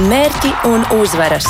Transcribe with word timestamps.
Mērķi 0.00 0.48
un 0.70 0.86
uzvaras, 0.96 1.44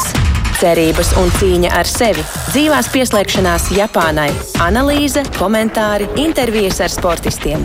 cerības 0.59 1.13
un 1.21 1.29
cīņa 1.37 1.69
ar 1.79 1.87
sevi, 1.87 2.25
dzīvās 2.51 2.89
pieslēgšanās 2.91 3.69
Japānai, 3.77 4.33
analīze, 4.65 5.23
komentāri, 5.37 6.09
intervijas 6.19 6.81
ar 6.83 6.91
sportistiem. 6.91 7.63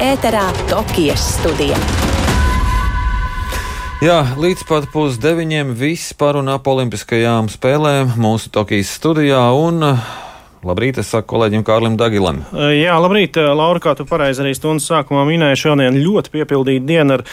Ēterā 0.00 0.46
Tokijas 0.70 1.26
studija. 1.34 1.76
Jā, 4.00 4.22
līdz 4.40 4.64
pat 4.64 4.88
pusdeviņiem 4.94 5.76
viss 5.76 6.16
par 6.16 6.40
un 6.40 6.48
ap 6.54 6.64
olimpiskajām 6.72 7.52
spēlēm 7.52 8.16
mūsu 8.16 8.48
Tokijas 8.56 8.96
studijā. 8.96 9.44
Un 9.60 9.84
Labrīt, 10.64 10.96
es 10.98 11.10
saku 11.12 11.28
kolēģim 11.34 11.62
Kārlim 11.66 11.96
Dagilam. 12.00 12.38
Jā, 12.72 12.94
labrīt, 13.02 13.36
Laura, 13.36 13.80
kā 13.82 13.92
tu 13.98 14.06
pareizi 14.08 14.40
arī 14.40 14.54
stundas 14.56 14.86
sākumā 14.88 15.26
minēji, 15.28 15.58
šodien 15.60 15.98
ļoti 16.00 16.32
piepildīta 16.32 16.86
diena 16.88 17.18
ar 17.18 17.24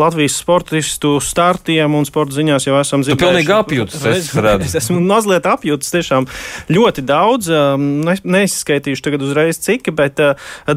Latvijas 0.00 0.34
sportistu 0.40 1.14
startiem 1.22 1.94
un 1.94 2.08
sporta 2.08 2.34
ziņās 2.36 2.66
jau 2.66 2.74
esam 2.80 3.04
dzirdējuši. 3.04 3.20
Tu 3.20 3.28
pilnīgi 3.28 3.54
apjūts, 3.54 4.00
es 4.10 4.30
redzu. 4.34 4.66
Es 4.66 4.74
esmu 4.82 4.98
mazliet 5.04 5.46
apjūts, 5.48 5.92
tiešām 5.94 6.26
ļoti 6.74 7.04
daudz, 7.06 7.52
ne, 7.78 8.16
neizskaitīšu 8.36 9.06
tagad 9.06 9.24
uzreiz 9.28 9.62
cik, 9.62 9.92
bet 9.96 10.20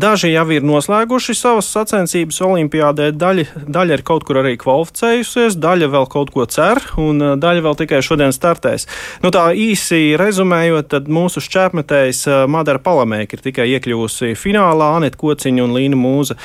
daži 0.05 0.31
jau 0.35 0.45
ir 0.53 0.67
noslēguši 0.67 1.37
savas 1.39 1.71
sacensības 1.73 2.39
olimpiādē, 2.45 3.09
daļa, 3.17 3.65
daļa 3.65 3.99
ir 3.99 4.05
kaut 4.07 4.27
kur 4.29 4.43
arī 4.43 4.53
kvalificējusies, 4.61 5.57
daļa 5.57 5.91
vēl 5.97 6.09
kaut 6.13 6.35
ko 6.35 6.45
cer 6.45 6.83
un 7.01 7.41
daļa 7.41 7.65
vēl 7.65 7.81
tikai 7.81 8.03
šodien 8.05 8.35
startēs. 8.35 8.85
Nu 9.25 9.33
tā 9.35 9.49
īsi 9.57 10.13
rezumējot, 10.21 10.91
tad 10.93 11.11
mūsu 11.11 11.43
šķēpmetē 11.43 11.94
eh, 12.29 12.43
Madara 12.51 12.81
Palamēka, 12.83 13.37
ir 13.37 13.43
tikai 13.45 13.65
iekļuvusi 13.75 14.33
finālā. 14.39 14.91
Anita 14.97 15.19
Kociņa 15.21 15.63
un 15.65 15.75
Līna 15.75 15.99
Mūza 15.99 16.37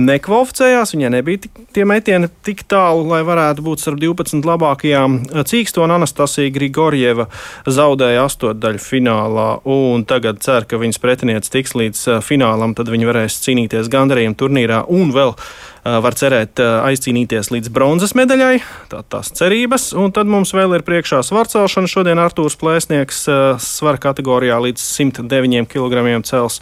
nekvalificējās. 0.00 0.94
Viņai 0.94 1.12
nebija 1.16 1.44
tik, 1.46 1.62
tie 1.76 1.86
metieni 1.88 2.30
tik 2.46 2.64
tālu, 2.70 3.06
lai 3.10 3.22
varētu 3.26 3.64
būt 3.66 3.84
starp 3.84 4.00
12 4.02 4.46
labākajām. 4.48 5.18
Cīkstona 5.50 5.98
Anastasija 6.00 6.52
Grigorjeva 6.54 7.28
zaudēja 7.68 8.26
astotdaļu 8.28 8.82
finālā, 8.84 9.48
un 9.68 10.06
tagad 10.08 10.42
cer, 10.44 10.68
ka 10.68 10.80
viņas 10.80 11.00
pretinieks 11.02 11.52
tiks 11.52 11.76
līdz 11.78 12.06
finālam, 12.26 12.76
tad 12.78 12.92
viņi 12.92 13.10
varēs 13.10 13.40
cīnīties 13.44 13.90
gandarījuma 13.92 14.38
turnīrā 14.38 14.84
un 14.90 15.14
vēl 15.16 15.36
var 15.84 16.16
cerēt 16.18 16.60
aizcīnīties 16.60 17.50
līdz 17.54 17.70
bronzas 17.72 18.12
medaļai. 18.18 18.60
Tā, 18.92 19.02
tās 19.08 19.32
cerības. 19.36 19.90
Un 19.96 20.12
tad 20.16 20.30
mums 20.30 20.52
vēl 20.56 20.76
ir 20.76 20.84
priekšā 20.86 21.22
svarcelšana. 21.26 21.90
Šodien 21.90 22.20
Artūrs 22.20 22.58
Plēsnieks 22.60 23.22
svara 23.64 24.00
kategorijā 24.02 24.58
līdz 24.66 24.84
109 25.00 25.68
kg 25.70 26.20
cels. 26.28 26.60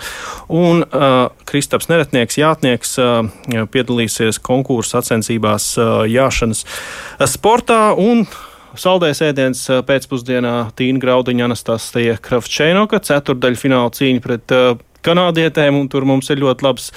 Un 0.49 0.85
Kristaps 1.49 1.91
Neretnieks, 1.91 2.39
jātnieks, 2.39 2.99
piedalīsies 3.75 4.43
konkursu 4.45 4.97
sacensībās 4.97 5.73
jāšanas 6.11 6.67
sportā. 7.35 7.89
Un 7.99 8.27
Saldējs 8.79 9.23
ēdiens 9.25 9.63
pēcpusdienā 9.89 10.53
Tīna 10.79 11.01
Graudiņa 11.03 11.47
Anastasija 11.49 12.19
Kravčēnoka, 12.23 13.01
ceturdaļa 13.03 13.59
fināla 13.59 13.91
cīņa 13.97 14.23
pret 14.23 14.55
kanādietēm, 15.09 15.81
un 15.81 15.91
tur 15.93 16.07
mums 16.09 16.31
ir 16.33 16.43
ļoti 16.43 16.67
labas 16.67 16.91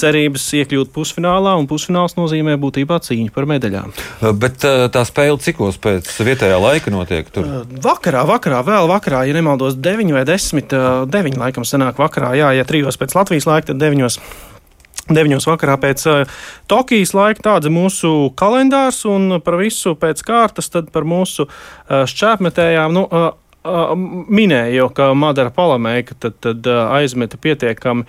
cerības 0.00 0.46
iekļūt 0.60 0.92
pusfinālā, 0.94 1.56
un 1.60 1.68
pusfināls 1.70 2.16
nozīmē 2.18 2.56
būtībā 2.60 3.00
cīņu 3.04 3.34
par 3.34 3.48
medaļām. 3.50 3.94
Bet 4.40 4.64
tā 4.64 5.04
spēle 5.08 5.40
cikos 5.42 5.80
pēc 5.82 6.10
vietējā 6.26 6.58
laika 6.62 6.92
notiek? 6.94 7.30
Tur? 7.34 7.48
Vakarā, 7.82 8.24
vakarā, 8.28 8.62
vēl 8.66 8.90
vakarā, 8.90 9.24
ja 9.28 9.36
nemaldos, 9.36 9.78
9 9.80 10.14
vai 10.16 10.26
10, 10.28 10.76
9 11.10 11.40
laikam 11.40 11.66
sanāk 11.66 12.00
vakarā, 12.00 12.34
jā, 12.38 12.54
ja 12.58 12.68
trijos 12.68 13.00
pēc 13.00 13.16
Latvijas 13.18 13.48
laika, 13.50 13.72
tad 13.72 13.82
9. 13.82 14.20
9. 15.10 15.42
vakarā 15.48 15.76
pēc 15.80 16.04
uh, 16.06 16.40
Tokijas 16.70 17.14
laika 17.16 17.42
tāds 17.48 17.68
ir 17.68 17.74
mūsu 17.74 18.30
kalendārs, 18.38 19.02
un 19.10 19.40
par 19.44 19.58
visu 19.60 19.96
pēc 19.98 20.22
kārtas, 20.26 20.70
tad 20.70 20.90
par 20.94 21.06
mūsu 21.08 21.46
uh, 21.48 22.04
šķēpmetējām. 22.10 22.94
Nu, 22.94 23.06
uh, 23.08 23.32
minēju, 23.64 24.90
ka 24.96 25.12
Madara 25.12 25.50
Palamēka 25.52 26.14
tad, 26.18 26.32
tad 26.40 26.64
aizmeta 26.64 27.36
pietiekami 27.36 28.04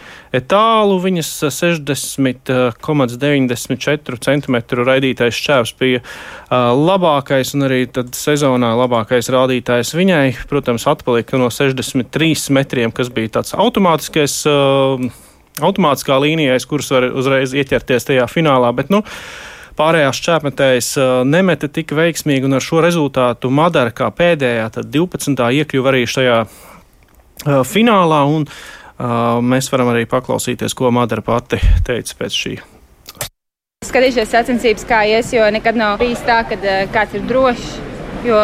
tālu. 0.47 0.99
Viņas 1.03 1.43
60,94 1.51 4.17
cm 4.27 4.55
raidītais 4.79 5.35
šķērs 5.35 5.75
bija 5.79 5.99
labākais 6.51 7.55
un 7.57 7.63
arī 7.67 7.81
sezonā 8.15 8.71
labākais 8.79 9.29
rādītājs 9.33 9.95
viņai. 9.97 10.35
Protams, 10.47 10.87
atpalika 10.87 11.37
no 11.41 11.49
63 11.51 12.51
metriem, 12.55 12.91
kas 12.95 13.09
bija 13.11 13.27
tāds 13.39 13.51
automātiskais. 13.57 14.47
Automātiskā 15.61 16.15
līnijā, 16.23 16.55
kuras 16.63 16.87
var 16.95 17.03
uzreiz 17.11 17.51
ieķerties 17.51 18.07
tajā 18.07 18.23
finālā. 18.31 18.71
Bet, 18.73 18.87
nu, 18.89 19.03
uh, 19.03 19.51
Pārējās 19.81 20.19
šķēpmetējas 20.21 20.87
nemeta 21.25 21.65
tik 21.73 21.95
veiksmīgi, 21.97 22.45
un 22.45 22.53
ar 22.53 22.61
šo 22.61 22.83
rezultātu 22.85 23.49
Madara 23.49 23.89
kā 23.89 24.11
pēdējā, 24.13 24.67
tad 24.75 24.91
12. 24.93 25.33
iekļuva 25.57 25.89
arī 25.89 26.03
šajā 26.05 26.35
finālā. 27.65 28.19
Un, 28.29 28.45
mēs 29.41 29.71
varam 29.73 29.89
arī 29.95 30.05
paklausīties, 30.11 30.75
ko 30.77 30.91
Madara 30.93 31.23
pati 31.25 31.57
teica 31.87 32.19
pēc 32.19 32.37
šī. 32.43 32.53
Skatīšos 33.87 34.29
sacensības, 34.29 34.85
kā 34.85 35.01
ies, 35.09 35.33
jo 35.33 35.47
nekad 35.49 35.79
nav 35.81 35.97
bijis 36.03 36.21
tā, 36.27 36.43
ka 36.45 36.59
kāds 36.93 37.17
ir 37.17 37.25
drošs. 37.31 37.71
Jo 38.27 38.37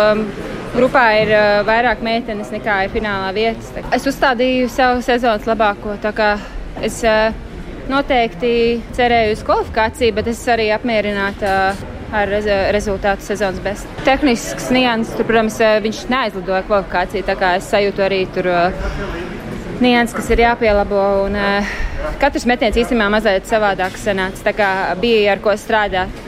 grupā 0.74 1.06
ir 1.22 1.36
vairāk 1.70 2.02
meitenes 2.02 2.50
nekā 2.56 2.80
ir 2.88 2.96
finālā 2.96 3.30
vietas. 3.38 3.70
Es 3.94 4.10
uzstādīju 4.10 4.74
savu 4.74 5.06
sezonas 5.06 5.46
labāko. 5.46 6.00
Es 6.82 7.04
Noteikti 7.88 8.54
cerēju 8.98 9.38
uz 9.38 9.44
kvalifikāciju, 9.48 10.16
bet 10.18 10.28
es 10.28 10.42
arī 10.52 10.68
apmierināta 10.76 11.52
ar 12.16 12.32
rezultātu 12.76 13.24
sezonas 13.24 13.60
bestu. 13.64 13.88
Tehnisks 14.08 14.70
nianses, 14.76 15.16
tur, 15.16 15.28
protams, 15.28 15.60
viņš 15.84 16.02
neaizlidoja 16.12 16.66
kvalifikāciju, 16.68 17.26
tā 17.28 17.36
kā 17.40 17.54
es 17.60 17.68
sajūtu 17.72 18.04
arī 18.04 18.22
tur 18.36 18.50
nianses, 19.84 20.16
kas 20.18 20.32
ir 20.36 20.44
jāpielabo. 20.44 21.04
Un, 21.28 21.38
katrs 22.22 22.48
metiens 22.50 22.78
īstenībā 22.80 23.08
mazliet 23.14 23.48
savādāks 23.48 24.04
sanāca, 24.08 24.44
tā 24.50 24.56
kā 24.58 24.72
bija 25.02 25.36
ar 25.36 25.44
ko 25.44 25.56
strādāt. 25.60 26.24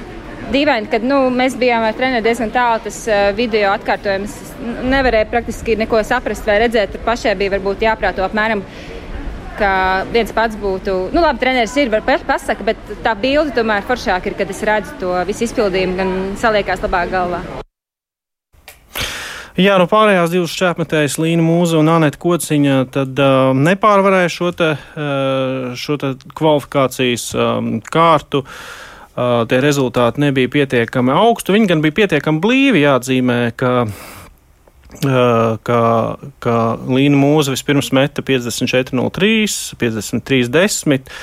Dīvaini, 0.50 0.88
kad 0.90 1.03
nu, 1.06 1.18
mēs 1.34 1.58
bijām 1.59 1.84
ar 1.86 1.97
treneru 1.97 2.26
diezgan 2.26 2.50
tālu, 2.56 2.80
tas 2.88 3.03
video 3.38 3.70
atkārtojums 3.76 4.34
nevarēja 4.90 5.28
praktiski 5.30 5.76
neko 5.78 6.00
saprast 6.08 6.47
vai 6.47 6.58
redzēt. 6.64 6.96
Tur 6.96 7.03
pašai 7.06 7.36
bija 7.38 7.59
jāprāto 7.84 8.24
apmēram 8.26 8.64
ka 9.59 9.72
viens 10.14 10.31
pats 10.36 10.58
būtu, 10.59 10.97
nu, 11.14 11.24
labi, 11.24 11.42
treneris 11.44 11.75
ir, 11.78 11.92
var 11.94 12.03
pasaka, 12.06 12.66
bet 12.72 12.94
tā 13.06 13.16
bilde 13.20 13.53
tomēr 13.56 13.86
foršāk 13.88 14.31
ir, 14.31 14.38
kad 14.40 14.52
es 14.52 14.64
redzu 14.66 14.96
to 15.02 15.16
visu 15.30 15.46
izpildījumu, 15.50 15.97
gan 16.00 16.14
saliekās 16.40 16.86
labāk 16.86 17.12
galvā. 17.14 17.44
Jā, 19.59 19.74
no 19.75 19.90
pārējās 19.92 20.31
divas 20.31 20.53
šķērsmetējas, 20.56 21.18
Līna 21.20 21.44
Mūza 21.44 21.81
un 21.81 21.90
Anita 21.92 22.20
Kociņa, 22.22 22.75
tad 22.96 23.18
uh, 23.20 23.50
nepārvarēja 23.58 24.30
šo, 24.31 24.53
te, 24.56 24.70
uh, 24.78 25.74
šo 25.76 25.97
te 26.00 26.14
kvalifikācijas 26.38 27.26
um, 27.36 27.74
kārtu. 27.84 28.46
Uh, 29.20 29.41
tie 29.52 29.59
rezultāti 29.59 30.24
nebija 30.24 30.47
pietiekami 30.53 31.12
augsti. 31.12 31.52
Viņi 31.58 31.68
gan 31.74 31.84
bija 31.84 31.97
pietiekami 31.97 32.40
blīvi 32.40 32.86
jāatzīmē, 32.86 33.40
ka 33.59 33.74
ka, 34.89 35.81
ka 36.41 36.55
Līna 36.89 37.19
Mūza 37.19 37.53
vispirms 37.53 37.91
meta 37.95 38.23
54,03, 38.25 39.77
53,10. 39.79 41.13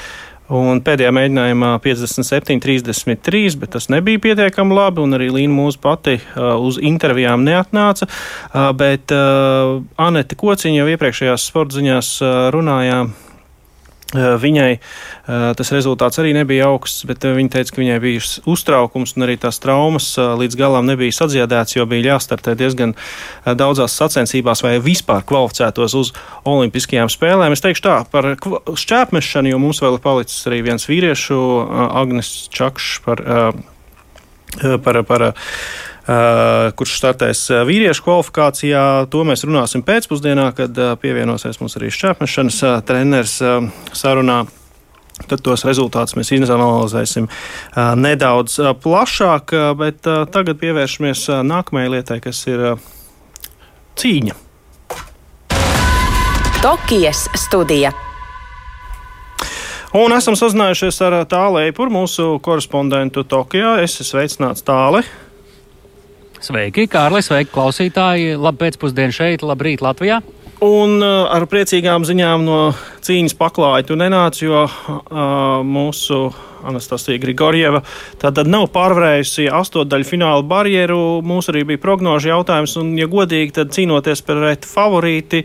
Un 0.47 0.79
pēdējā 0.87 1.11
mēģinājumā 1.11 1.73
57, 1.83 2.61
33, 2.63 3.57
bet 3.59 3.73
tas 3.75 3.89
nebija 3.91 4.23
pietiekami 4.23 4.77
labi. 4.79 5.03
Arī 5.19 5.27
Līna 5.41 5.57
mūsu 5.57 5.81
pati 5.83 6.21
uh, 6.21 6.55
uz 6.63 6.79
intervijām 6.79 7.43
neatnāca. 7.47 8.07
Uh, 8.07 8.71
bet 8.79 9.11
uh, 9.15 9.83
Anete 9.99 10.39
Kociņa 10.39 10.85
jau 10.85 10.91
iepriekšējās 10.95 11.51
sporta 11.51 11.81
ziņās 11.81 12.13
uh, 12.23 12.37
runājām 12.55 13.11
viņai 14.15 14.71
eh, 14.77 14.81
tas 15.59 15.73
rezultāts 15.75 16.21
arī 16.23 16.31
nebija 16.37 16.69
augsts, 16.71 17.03
bet 17.09 17.25
eh, 17.27 17.35
viņa 17.35 17.51
teica, 17.57 17.73
ka 17.75 17.81
viņai 17.81 17.97
bija 18.05 18.23
uztraukums 18.47 19.17
un 19.17 19.27
arī 19.27 19.35
tās 19.43 19.59
traumas 19.59 20.13
līdz 20.15 20.59
galam 20.59 20.87
nebija 20.87 21.15
sadziedētas, 21.17 21.75
jo 21.77 21.87
bija 21.91 22.15
jāstartē 22.15 22.55
diezgan 22.55 22.95
daudzās 23.45 23.97
sacensībās 23.99 24.63
vai 24.63 24.77
vispār 24.83 25.27
kvalificētos 25.27 25.97
uz 25.99 26.13
Olimpiskajām 26.47 27.11
spēlēm. 27.11 27.57
Es 27.57 27.65
teikšu 27.65 27.83
tā 27.83 27.97
par 28.11 28.37
šķēpmešanu, 28.39 29.51
jo 29.51 29.59
mums 29.63 29.83
vēl 29.83 29.99
ir 29.99 30.05
palicis 30.05 30.47
arī 30.47 30.63
viens 30.69 30.87
vīriešu, 30.87 31.41
Agnes 31.91 32.31
Čakšs 32.55 33.03
par, 33.07 33.25
par, 34.87 35.03
par 35.09 35.27
kurš 36.07 36.93
startēs 37.01 37.41
uh, 37.51 37.65
vīriešu 37.67 38.05
kvalifikācijā. 38.07 38.83
To 39.11 39.25
mēs 39.27 39.43
runāsim 39.47 39.83
pēcpusdienā, 39.87 40.53
kad 40.55 40.79
uh, 40.79 40.95
pievienosies 41.03 41.59
mums 41.63 41.75
arī 41.81 41.91
šķērsmešanas 41.95 42.61
treneris 42.87 43.41
sarunā. 43.97 44.45
Tad 45.27 45.41
tos 45.41 45.65
rezultātus 45.65 46.13
mēs 46.19 46.29
izanalizēsim 46.37 47.25
nedaudz 47.97 48.59
plašāk, 48.85 49.55
bet 49.81 50.05
tagad 50.05 50.61
pievēršamies 50.61 51.23
nākamajai 51.41 51.93
lietai, 51.95 52.19
kas 52.21 52.43
ir 52.53 52.67
cīņa. 53.97 54.37
Tokijas 56.61 57.31
studija. 57.41 57.95
Un 59.97 60.13
esam 60.13 60.37
sazinājušies 60.37 60.99
ar 61.07 61.23
Tālēju, 61.31 61.89
mūsu 61.95 62.35
korespondentu 62.45 63.25
Tokijā. 63.25 63.79
Es 63.81 63.97
esmu 63.97 64.11
sveicināts 64.11 64.67
Tālēju. 64.67 65.26
Sveiki, 66.45 66.85
Kārli, 66.91 67.23
sveiki, 67.25 67.51
klausītāji! 67.55 68.35
Labu 68.37 68.61
pēcpusdienu 68.65 69.15
šeit, 69.15 69.45
labrīt 69.47 69.85
Latvijā! 69.85 70.21
Un 70.65 71.03
uh, 71.05 71.29
ar 71.29 71.45
priecīgām 71.53 72.05
ziņām 72.09 72.45
no 72.47 72.59
cīņas 73.05 73.35
paklāja 73.37 73.85
tu 73.89 73.97
nenāc, 74.01 74.39
jo 74.41 74.63
uh, 74.65 75.11
mūsu 75.65 76.31
Anastasija 76.67 77.21
Grigorjeva 77.21 77.83
tātad 78.21 78.49
nav 78.49 78.71
pārvarējusi 78.75 79.51
astotdaļu 79.53 80.09
fināla 80.09 80.45
barjeru. 80.49 81.21
Mums 81.25 81.51
arī 81.53 81.67
bija 81.69 81.83
prognožu 81.83 82.33
jautājums, 82.33 82.77
un, 82.81 82.95
ja 82.99 83.09
godīgi, 83.11 83.53
tad 83.61 83.75
cīnoties 83.77 84.25
pret 84.27 84.65
favorīti, 84.69 85.45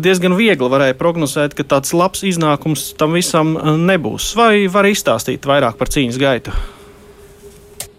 diezgan 0.00 0.36
viegli 0.38 0.72
varēja 0.72 0.96
prognozēt, 1.00 1.56
ka 1.56 1.68
tāds 1.76 1.92
labs 1.96 2.24
iznākums 2.26 2.94
tam 2.98 3.16
visam 3.16 3.54
nebūs. 3.86 4.32
Vai 4.40 4.66
var 4.72 4.88
izstāstīt 4.88 5.46
vairāk 5.48 5.78
par 5.80 5.92
cīņas 5.92 6.22
gaitu? 6.22 6.56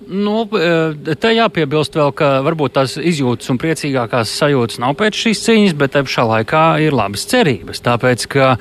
Nu, 0.07 0.45
e, 0.55 1.15
te 1.19 1.31
jāpiebilst 1.35 1.97
vēl, 1.97 2.13
ka 2.15 2.29
varbūt 2.45 2.77
tās 2.77 2.93
izjūtas 2.95 3.51
un 3.51 3.59
priecīgākās 3.59 4.31
sajūtas 4.39 4.79
nav 4.79 4.95
pēc 4.99 5.19
šīs 5.19 5.41
cīņas, 5.43 5.75
bet 5.79 5.93
te 5.95 6.03
pašā 6.07 6.23
laikā 6.29 6.63
ir 6.85 6.95
labas 6.95 7.25
cerības. 7.27 7.81
Tāpēc, 7.83 8.23
ka 8.31 8.53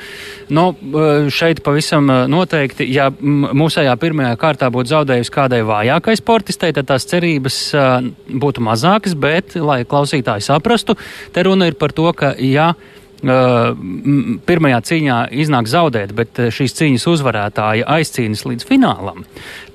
nu, 0.51 0.67
e, 0.75 1.31
šeit 1.31 1.63
pavisam 1.67 2.11
e, 2.11 2.19
noteikti, 2.33 2.89
ja 2.91 3.13
mūsējā 3.21 3.95
pirmajā 4.03 4.35
kārtā 4.43 4.73
būtu 4.75 4.95
zaudējusi 4.97 5.35
kādai 5.39 5.63
vājākai 5.69 6.19
sportistei, 6.19 6.75
tad 6.75 6.91
tās 6.91 7.07
cerības 7.07 7.61
būtu 8.27 8.67
mazākas, 8.67 9.15
bet, 9.15 9.55
lai 9.61 9.85
klausītāji 9.87 10.49
saprastu, 10.49 10.99
te 11.33 11.47
runa 11.47 11.71
ir 11.71 11.79
par 11.79 11.95
to, 11.95 12.11
ka, 12.17 12.35
ja 12.43 12.73
pirmajā 13.17 14.81
cīņā 14.85 15.17
iznāk 15.41 15.69
zaudēt, 15.71 16.13
bet 16.13 16.37
šīs 16.53 16.77
cīņas 16.77 17.07
uzvarētāja 17.09 17.87
aizcīnas 17.97 18.45
līdz 18.45 18.67
finālam, 18.69 19.25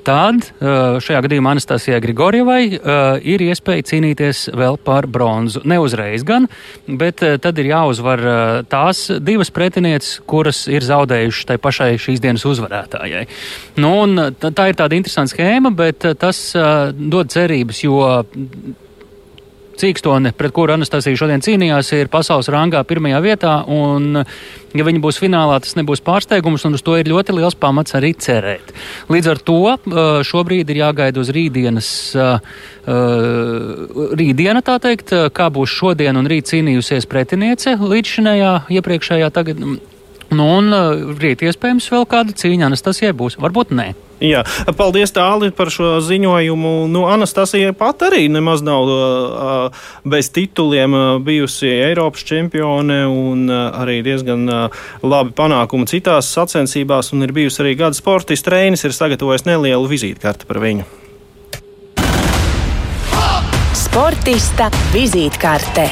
tad 0.08 0.48
šajā 0.62 1.22
gadījumā 1.26 1.56
Anastasijai 1.56 2.02
Grigorjevai 2.04 2.62
ir 3.32 3.44
iespēja 3.46 3.88
cīnīties 3.92 4.44
vēl 4.58 4.80
par 4.82 5.08
bronzu. 5.12 5.64
Ne 5.68 5.80
uzreiz 5.82 6.26
gan, 6.28 6.48
bet 6.88 7.24
tad 7.44 7.62
ir 7.62 7.72
jāuzvar 7.72 8.24
tās 8.72 9.08
divas 9.22 9.54
pretinieces, 9.54 10.20
kuras 10.30 10.64
ir 10.72 10.86
zaudējušas 10.88 11.50
tai 11.52 11.58
pašai 11.62 11.92
šīs 12.02 12.22
dienas 12.24 12.46
uzvarētājai. 12.50 13.26
Nu, 13.82 13.94
tā 14.42 14.70
ir 14.72 14.80
tāda 14.80 14.98
interesanta 14.98 15.36
schēma, 15.36 15.74
bet 15.76 16.06
tas 16.22 16.40
dod 16.98 17.32
cerības, 17.34 17.84
jo 17.86 18.02
Cīkstone, 19.80 20.34
pret 20.38 20.54
kuru 20.56 20.76
Anastasija 20.76 21.20
šodien 21.20 21.44
cīnījās, 21.44 21.92
ir 21.98 22.10
pasaules 22.12 22.50
rangā 22.52 22.84
pirmajā 22.88 23.22
vietā. 23.24 23.54
Un, 23.72 24.20
ja 24.76 24.88
viņi 24.88 25.02
būs 25.04 25.20
finālā, 25.22 25.60
tas 25.64 25.78
nebūs 25.80 26.04
pārsteigums, 26.06 26.66
un 26.68 26.78
uz 26.78 26.84
to 26.86 26.98
ir 27.00 27.10
ļoti 27.12 27.36
liels 27.38 27.58
pamats 27.60 27.96
arī 27.98 28.14
cerēt. 28.14 28.74
Līdz 29.12 29.32
ar 29.34 29.42
to 29.48 29.60
uh, 29.72 30.20
šobrīd 30.28 30.74
ir 30.74 30.82
jāgaida 30.84 31.22
uz 31.22 31.32
rītdienas, 31.36 31.94
uh, 32.18 32.36
uh, 32.86 34.12
rītdiena, 34.20 34.64
tā 34.66 34.78
teikt, 34.84 35.16
kā 35.36 35.50
būs 35.54 35.80
šodien 35.80 36.20
un 36.20 36.30
rīt 36.30 36.52
cīnījusies 36.52 37.10
pretiniece 37.12 37.78
līdz 37.80 38.18
šajā 38.18 38.54
iepriekšējā 38.78 39.32
tagad. 39.34 39.66
Nu, 40.32 40.46
un 40.62 40.72
rīt 41.20 41.44
iespējams 41.44 41.90
vēl 41.92 42.08
kāda 42.08 42.36
cīņa 42.38 42.70
Anastasijai 42.70 43.12
būs, 43.18 43.36
varbūt 43.42 43.76
nē. 43.76 43.92
Jā, 44.22 44.44
paldies 44.78 45.10
Tāli 45.16 45.50
par 45.56 45.72
šo 45.74 45.96
ziņojumu. 46.06 46.86
Nu, 46.94 47.08
Anastasija 47.10 47.74
pat 47.78 48.06
arī 48.06 48.28
nemaz 48.30 48.62
nav 48.62 48.92
uh, 48.94 49.82
bez 50.06 50.30
tituliem 50.34 50.94
uh, 50.94 51.08
bijusi 51.26 51.72
Eiropas 51.90 52.24
čempione 52.30 53.02
un 53.10 53.50
uh, 53.50 53.74
arī 53.82 54.00
diezgan 54.06 54.46
uh, 54.46 54.86
labi 55.02 55.34
panākumi 55.38 55.90
citās 55.90 56.30
sacensībās 56.38 57.12
un 57.16 57.26
ir 57.26 57.34
bijusi 57.34 57.66
arī 57.66 57.76
gada 57.82 57.98
sportista 57.98 58.52
trēnis, 58.52 58.86
ir 58.86 58.94
sagatavojis 58.94 59.48
nelielu 59.50 59.90
vizītkarti 59.90 60.48
par 60.50 60.62
viņu. 60.62 60.88
Sportista 63.74 64.70
vizītkarte. 64.94 65.90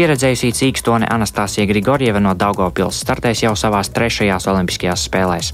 Pieredzējusī 0.00 0.48
cīkstone 0.56 1.04
Anastasija 1.12 1.66
Grigorjeva 1.68 2.22
no 2.24 2.30
Daugopils 2.32 3.02
startēs 3.02 3.42
jau 3.42 3.50
savās 3.52 3.90
trešajās 3.92 4.46
olimpiskajās 4.48 5.02
spēlēs. 5.04 5.50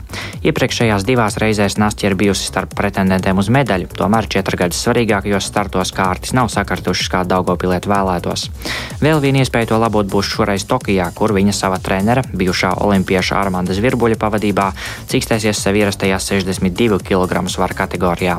Iepriekšējās 0.46 1.02
divās 1.08 1.34
reizēs 1.42 1.74
Nastja 1.82 2.12
ir 2.12 2.14
bijusi 2.14 2.46
starp 2.46 2.76
pretendentiem 2.78 3.42
uz 3.42 3.50
medaļu, 3.50 3.88
tomēr 3.98 4.28
četrgadus 4.30 4.84
svarīgākajos 4.86 5.48
startos 5.50 5.90
kārtas 5.96 6.30
nav 6.38 6.52
sakartušas, 6.54 7.08
kā 7.10 7.24
Daugopiliet 7.26 7.88
vēlētos. 7.90 8.44
Vēl 9.02 9.18
viena 9.24 9.42
iespēja 9.42 9.72
to 9.72 9.80
labot 9.82 10.06
būs 10.12 10.30
šoreiz 10.36 10.62
Tokijā, 10.70 11.08
kur 11.18 11.34
viņa 11.34 11.56
sava 11.64 11.80
trenera, 11.82 12.22
bijušā 12.30 12.76
olimpieša 12.86 13.40
Armanda 13.40 13.74
Zvirbuļa 13.74 14.20
pavadībā, 14.22 14.68
cīkstēsies 15.10 15.64
sev 15.66 15.80
ierastajā 15.82 16.20
62 16.22 17.00
kg 17.02 17.42
svara 17.50 17.80
kategorijā. 17.82 18.38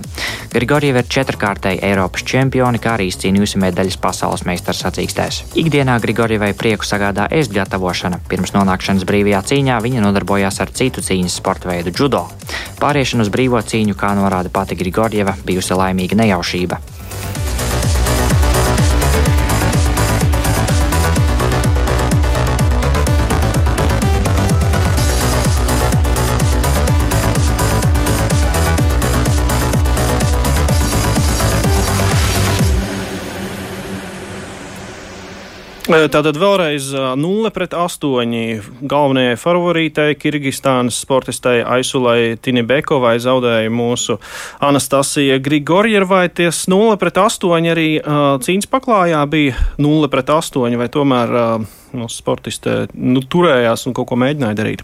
Grigorjeva 0.56 1.04
ir 1.04 1.12
četrkārtēji 1.18 1.84
Eiropas 1.92 2.24
čempioni, 2.24 2.80
kā 2.80 2.96
arī 2.96 3.12
izcīnījusi 3.12 3.60
medaļas 3.68 4.00
pasaules 4.08 4.48
meistars 4.48 4.86
sacīkstēs. 4.88 5.44
Ikdienā 5.60 5.97
Grigorjevai 6.04 6.54
prieku 6.58 6.86
sagādā 6.88 7.28
ēst 7.32 7.54
gatavošana. 7.56 8.20
Pirms 8.30 8.54
nonākšanas 8.56 9.06
brīvajā 9.08 9.42
cīņā 9.52 9.80
viņa 9.84 10.04
nodarbojās 10.06 10.62
ar 10.64 10.74
citu 10.74 11.02
cīņas 11.06 11.40
sporta 11.42 11.72
veidu- 11.72 11.94
judo. 12.00 12.28
Pāriešana 12.82 13.22
uz 13.22 13.30
brīvo 13.30 13.62
cīņu, 13.62 13.96
kā 13.96 14.14
norāda 14.18 14.50
pati 14.50 14.76
Grigorjeva, 14.76 15.36
bijusi 15.46 15.74
laimīga 15.74 16.16
nejaušība. 16.16 16.97
Tātad 35.88 36.36
vēlreiz 36.36 36.90
0 36.92 37.50
pret 37.56 37.72
8 37.72 38.82
galvenajai 38.92 39.38
favorītei 39.40 40.18
Kirgistānas 40.20 40.98
sportistei 41.00 41.62
Aisulai 41.64 42.36
Tinibekovai 42.44 43.14
zaudēja 43.24 43.72
mūsu 43.72 44.18
Anastasija 44.60 45.38
Grigorjevai. 45.40 46.26
Ties 46.28 46.66
0 46.68 47.00
pret 47.00 47.22
8 47.24 47.72
arī 47.72 47.88
uh, 48.02 48.36
cīņas 48.44 48.68
paklājā 48.68 49.24
bija 49.32 49.56
0 49.80 50.12
pret 50.12 50.36
8, 50.36 50.76
vai 50.76 50.92
tomēr 50.92 51.36
uh, 51.40 51.68
mūsu 51.96 52.20
sportiste 52.20 52.76
nu, 52.92 53.24
turējās 53.24 53.88
un 53.88 53.96
kaut 53.96 54.12
ko 54.12 54.20
mēģināja 54.20 54.60
darīt. 54.60 54.84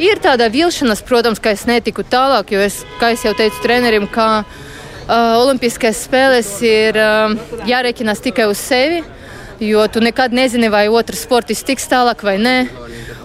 Ir 0.00 0.16
tāda 0.24 0.48
vilšanās, 0.48 1.04
protams, 1.04 1.44
ka 1.44 1.52
es 1.52 1.68
netiku 1.68 2.08
tālāk, 2.08 2.56
jo 2.56 2.64
es, 2.64 2.86
kā 2.98 3.12
es 3.12 3.28
jau 3.28 3.36
teicu 3.36 3.60
trenerim, 3.62 4.08
ka 4.08 4.46
Olimpiskās 5.08 5.98
spēles 6.06 6.48
ir 6.64 6.96
uh, 6.96 7.34
jārēķinās 7.68 8.22
tikai 8.24 8.46
uz 8.48 8.60
sevi, 8.60 9.02
jo 9.60 9.84
tu 9.92 10.00
nekad 10.00 10.32
nezini, 10.32 10.70
vai 10.72 10.86
otrs 10.88 11.26
sportists 11.26 11.66
tiks 11.68 11.84
tālāk 11.90 12.24
vai 12.24 12.38
nē. 12.40 12.56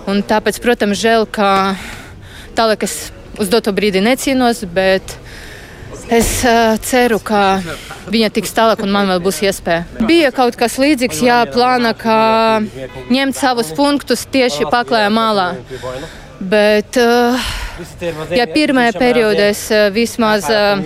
Un 0.09 0.19
tāpēc, 0.27 0.59
protams, 0.59 1.00
žēl, 1.00 1.24
ka 1.31 1.77
tālāk 2.57 2.83
es 2.83 2.98
uz 3.39 3.48
doto 3.48 3.71
brīdi 3.71 4.03
necīnos, 4.03 4.65
bet 4.75 5.15
es 6.12 6.41
uh, 6.43 6.75
ceru, 6.83 7.21
ka 7.24 7.62
viņa 8.12 8.31
tiks 8.36 8.51
tālāk 8.57 8.83
un 8.83 8.91
man 8.91 9.07
vēl 9.13 9.24
būs 9.24 9.39
iespēja. 9.48 9.86
Bija 10.09 10.33
kaut 10.36 10.59
kas 10.59 10.75
līdzīgs, 10.81 11.24
jā, 11.24 11.45
plāna, 11.53 11.93
ka 11.95 12.59
ņemt 13.07 13.39
savus 13.39 13.71
punktus 13.77 14.27
tieši 14.27 14.67
paklājā 14.67 15.07
malā. 15.13 15.53
Bet, 16.39 16.96
uh, 16.96 17.48
ja 18.31 18.46
pirmajā 18.48 18.93
periodā 18.96 19.50
es 19.51 19.65
uh, 19.75 19.89
vismaz 19.91 20.48
uh, 20.48 20.79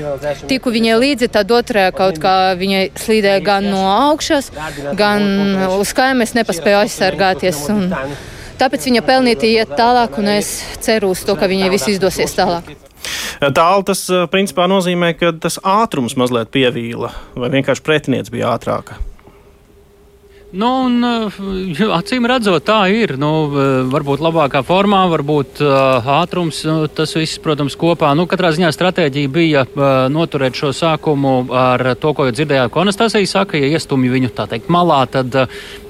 tiku 0.49 0.73
viņai 0.73 0.95
līdzi, 0.97 1.29
tad 1.35 1.53
otrajā 1.53 1.91
kaut 1.93 2.17
kā 2.21 2.55
viņai 2.57 2.87
slīdēja 2.97 3.43
gan 3.45 3.69
no 3.69 3.83
augšas, 3.85 4.49
gan 4.97 5.21
uz 5.77 5.93
kājām 5.93 6.25
es 6.25 6.33
nepaspēju 6.33 6.79
aizsargāties. 6.81 7.61
Un 7.69 7.93
tāpēc 8.57 8.89
viņa 8.89 9.05
pelnīti 9.05 9.53
iet 9.53 9.77
tālāk, 9.77 10.17
un 10.17 10.33
es 10.39 10.55
ceru 10.81 11.13
uz 11.13 11.21
to, 11.27 11.37
ka 11.37 11.49
viņai 11.51 11.69
viss 11.75 11.93
izdosies 11.93 12.33
tālāk. 12.33 12.73
Tālu 13.53 13.85
tas 13.85 14.07
principā 14.33 14.65
nozīmē, 14.71 15.13
ka 15.19 15.35
tas 15.37 15.59
ātrums 15.61 16.17
mazliet 16.17 16.49
pievīla, 16.53 17.13
vai 17.37 17.53
vienkārši 17.59 17.85
pretinieks 17.85 18.33
bija 18.33 18.55
ātrāka. 18.55 18.97
Nu, 20.53 20.67
un, 20.85 21.01
eh, 21.01 21.79
acīm 21.97 22.27
redzot, 22.29 22.61
tā 22.67 22.85
ir. 22.93 23.15
Nu, 23.17 23.31
eh, 23.49 23.71
varbūt 23.89 24.21
labākā 24.21 24.61
formā, 24.61 25.01
varbūt 25.09 25.61
uh, 25.65 26.05
ātrums, 26.21 26.61
nu, 26.69 26.87
tas 26.87 27.15
viss, 27.17 27.39
protams, 27.41 27.73
kopā. 27.73 28.13
Nu, 28.13 28.27
katrā 28.29 28.51
ziņā 28.53 28.69
stratēģija 28.69 29.31
bija 29.33 29.65
noturēt 30.13 30.53
šo 30.53 30.69
sākumu 30.69 31.49
ar 31.49 31.95
to, 31.97 32.13
ko 32.13 32.27
jau 32.27 32.35
dzirdējām, 32.37 32.69
ko 32.69 32.83
Anastasija 32.85 33.29
saka. 33.29 33.57
Ja 33.57 33.73
iestumj 33.73 34.13
viņu 34.13 34.29
tā 34.37 34.45
teikt 34.51 34.69
malā, 34.69 35.01
tad 35.09 35.33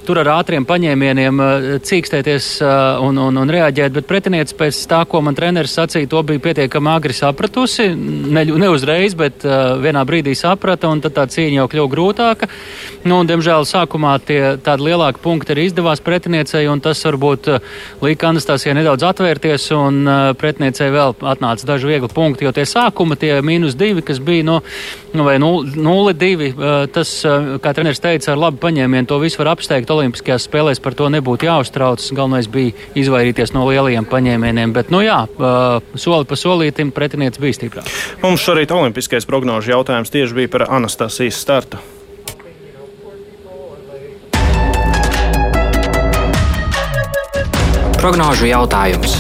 tur 0.04 0.20
ar 0.20 0.30
ātriem 0.34 0.66
paņēmieniem 0.68 1.38
cīkstēties 1.84 2.48
un, 3.04 3.20
un, 3.24 3.38
un 3.40 3.52
reaģēt, 3.56 3.94
bet 3.96 4.08
pretinieci 4.08 4.58
pēc 4.60 4.80
tā, 4.92 5.00
ko 5.08 5.22
man 5.24 5.36
treneris 5.36 5.76
sacīja, 5.78 6.10
to 6.12 6.20
bija 6.28 6.44
pietiekami 6.44 6.92
agri 6.92 7.16
sapratusi. 7.16 7.88
Ne, 7.96 8.44
ne 8.44 8.72
uzreiz, 8.72 9.16
bet 9.16 9.46
vienā 9.46 10.04
brīdī 10.08 10.36
saprata, 10.36 10.92
un 10.92 11.04
tad 11.04 11.16
tā 11.16 11.28
cīņa 11.32 11.62
jau 11.62 11.70
kļuva 11.72 11.94
grūtāka. 11.96 12.52
Nu, 13.08 13.22
un, 13.22 13.32
diemžēl 13.32 13.68
sākumā 13.70 14.18
tie 14.28 14.53
tādi 14.64 14.88
lielāki 14.90 15.22
punkti 15.24 15.54
arī 15.56 15.68
izdevās 15.70 16.02
pretiniecei, 16.04 16.66
un 16.72 16.82
tas 16.84 17.02
varbūt 17.08 17.50
lika 18.04 18.30
Anastasijai 18.30 18.76
nedaudz 18.78 19.06
atvērties, 19.08 19.70
un 19.78 20.04
pretiniecei 20.40 20.92
vēl 20.94 21.16
atnāca 21.34 21.68
daži 21.70 21.90
viegli 21.90 22.10
punkti, 22.14 22.48
jo 22.48 22.54
tie 22.56 22.66
sākuma, 22.70 23.18
tie 23.20 23.36
mīnus 23.46 23.78
divi, 23.80 24.04
kas 24.06 24.22
bija 24.24 24.46
no, 24.48 24.60
nu, 25.14 25.26
vai 25.28 25.38
0,2, 25.42 26.52
tas, 26.94 27.16
kā 27.64 27.74
treneris 27.76 28.04
teica, 28.04 28.34
ar 28.34 28.42
labu 28.46 28.62
paņēmienu 28.64 29.10
to 29.10 29.20
visu 29.24 29.42
var 29.42 29.54
apsteigt 29.56 29.92
Olimpiskajās 29.94 30.48
spēlēs, 30.50 30.82
par 30.84 30.98
to 30.98 31.10
nebūtu 31.14 31.48
jāuztraucas. 31.50 32.12
Galvenais 32.14 32.50
bija 32.52 32.74
izvairīties 33.00 33.56
no 33.56 33.66
lielajiem 33.70 34.08
paņēmieniem, 34.10 34.76
bet, 34.76 34.94
nu 34.94 35.04
jā, 35.06 35.24
soli 35.96 36.30
pa 36.30 36.40
solītim 36.40 36.94
pretinieks 36.96 37.42
bija 37.42 37.60
stiprāks. 37.60 38.00
Mums 38.24 38.44
šorīt 38.46 38.74
Olimpiskais 38.76 39.28
prognožu 39.30 39.74
jautājums 39.76 40.14
tieši 40.14 40.42
bija 40.44 40.56
par 40.58 40.68
Anastasijas 40.70 41.42
startu. 41.42 41.82
Prognožu 48.04 48.50
jautājums. 48.50 49.14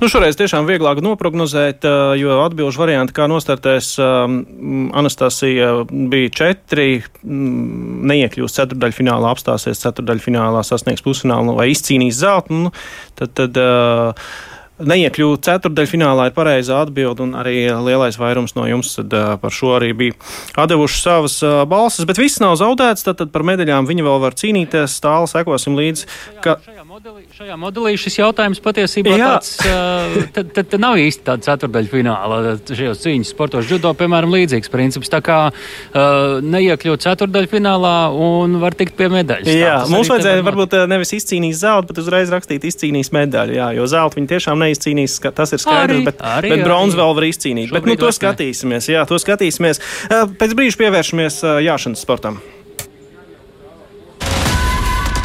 Nu, 0.00 0.08
šoreiz 0.08 0.32
tiešām 0.40 0.64
vieglāk 0.64 1.02
noprognozēt, 1.04 1.84
jo 2.16 2.38
atbildžu 2.40 2.80
varianti, 2.80 3.12
kā 3.12 3.26
nostartēs 3.28 3.90
Anastasija, 4.00 5.68
bija 5.92 6.32
četri. 6.32 6.86
Neiekļūst 7.20 8.62
ceturdaļfinālā, 8.62 9.34
apstāsies 9.36 9.84
ceturdaļfinālā, 9.84 10.64
sasniegs 10.64 11.04
pusfinālu 11.04 11.58
vai 11.60 11.68
izcīnīs 11.74 12.16
zeltu. 12.22 12.62
Nu, 12.64 12.72
tad, 13.20 13.36
tad, 13.36 13.60
uh, 13.60 14.32
Neiekļūt 14.74 15.44
ceturdaļfinālā 15.46 16.30
ir 16.30 16.34
pareizā 16.34 16.80
atbilde, 16.82 17.22
un 17.22 17.36
arī 17.38 17.68
lielais 17.70 18.16
vairums 18.18 18.56
no 18.56 18.64
jums 18.66 18.96
tad, 18.96 19.12
uh, 19.14 19.36
par 19.38 19.52
šo 19.54 19.76
arī 19.76 19.92
bija 19.94 20.64
devuši 20.72 20.98
savas 20.98 21.36
balsis. 21.70 22.08
Bet 22.08 22.18
viss 22.18 22.40
nav 22.42 22.56
zaudēts, 22.58 23.04
tad, 23.06 23.20
tad 23.20 23.30
par 23.36 23.44
medaļām 23.46 23.86
viņi 23.86 24.08
vēl 24.08 24.24
var 24.24 24.34
cīnīties. 24.40 24.96
Tālāk 25.04 25.30
sekosim 25.36 25.76
līdzi. 25.78 26.08
Ka... 26.42 26.56
Modelī, 26.94 27.24
šajā 27.34 27.54
modelī 27.58 27.96
šis 27.98 28.20
jautājums 28.20 28.60
patiesībā 28.62 29.16
tāds, 29.18 29.48
uh, 29.66 30.12
tad, 30.30 30.52
tad, 30.54 30.68
tad 30.70 30.82
nav 30.84 30.94
īsti 31.02 31.24
tāds 31.26 31.48
ceturdaļfināla 31.48 32.36
šajos 32.68 33.00
cīņas 33.02 33.32
sportos. 33.34 33.66
Judo, 33.66 33.90
piemēram, 33.98 34.30
līdzīgs 34.30 34.70
princips. 34.70 35.10
Tā 35.10 35.18
kā 35.26 35.38
uh, 35.50 36.36
neiekļūt 36.38 37.02
ceturdaļfinālā 37.02 37.96
un 38.14 38.54
var 38.62 38.78
tikt 38.78 38.94
pie 38.94 39.08
medaļas. 39.10 39.50
Jā, 39.50 39.72
tā, 39.80 39.88
mums 39.90 40.12
vajadzēja 40.12 40.44
varbūt 40.46 40.76
nevis 40.92 41.10
izcīnīt 41.18 41.58
zeltu, 41.64 41.88
bet 41.90 41.98
uzreiz 42.04 42.30
rakstīt 42.30 42.68
izcīnīs 42.70 43.10
medaļu. 43.16 43.58
Jā, 43.58 43.72
jo 43.74 43.88
zeltu 43.90 44.20
viņi 44.20 44.30
tiešām 44.36 44.62
neizcīnīs, 44.62 45.18
tas 45.34 45.50
ir 45.50 45.64
skaidrs, 45.64 45.96
Arī, 45.96 46.06
bet, 46.06 46.22
arī, 46.22 46.54
bet 46.54 46.62
bronzu 46.62 47.02
vēl 47.02 47.18
var 47.18 47.26
izcīnīt. 47.26 47.74
Bet, 47.74 47.82
nu, 47.82 47.96
Šobrīd 47.96 48.04
to 48.06 48.12
skatīsimies, 48.20 48.92
jā, 48.94 49.02
to 49.10 49.18
skatīsimies. 49.18 49.82
Eh, 50.12 50.30
Pēc 50.38 50.54
brīža 50.54 50.84
pievēršamies 50.84 51.42
eh, 51.42 51.58
jāšanas 51.66 52.06
sportam. 52.06 52.38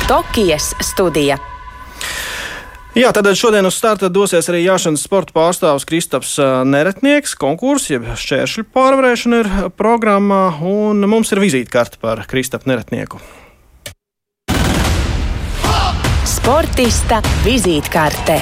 Tokijas 0.10 0.74
studija. 0.82 1.38
Jā, 2.98 3.12
tad 3.14 3.28
šodien 3.38 3.68
uz 3.70 3.76
starta 3.78 4.08
dosies 4.10 4.48
arī 4.50 4.64
jāšanas 4.64 5.04
sporta 5.06 5.34
pārstāvis 5.36 5.86
Kristaps 5.86 6.32
Neretnieks. 6.66 7.36
Konkurss, 7.38 7.92
jeb 7.94 8.08
šķēršļu 8.18 8.66
pārvarēšana 8.74 9.42
ir 9.44 9.52
programmā, 9.78 10.48
un 10.66 11.06
mums 11.06 11.30
ir 11.30 11.44
vizītkarte 11.44 12.02
par 12.02 12.26
Kristapu 12.30 12.72
Neretnieku. 12.72 13.22
Sportista 16.26 17.22
vizītkarte. 17.46 18.42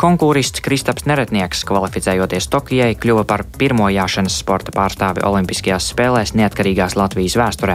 Konkūrists 0.00 0.62
Kristaps 0.64 1.04
Neretnieks, 1.04 1.60
kvalificējoties 1.68 2.46
Tokijai, 2.48 2.94
kļuva 2.96 3.26
par 3.28 3.42
pirmo 3.44 3.84
jāšanas 3.92 4.38
sporta 4.40 4.72
pārstāvi 4.72 5.20
Olimpiskajās 5.28 5.90
spēlēs 5.92 6.32
neatkarīgās 6.40 6.96
Latvijas 6.96 7.36
vēsturē. 7.36 7.74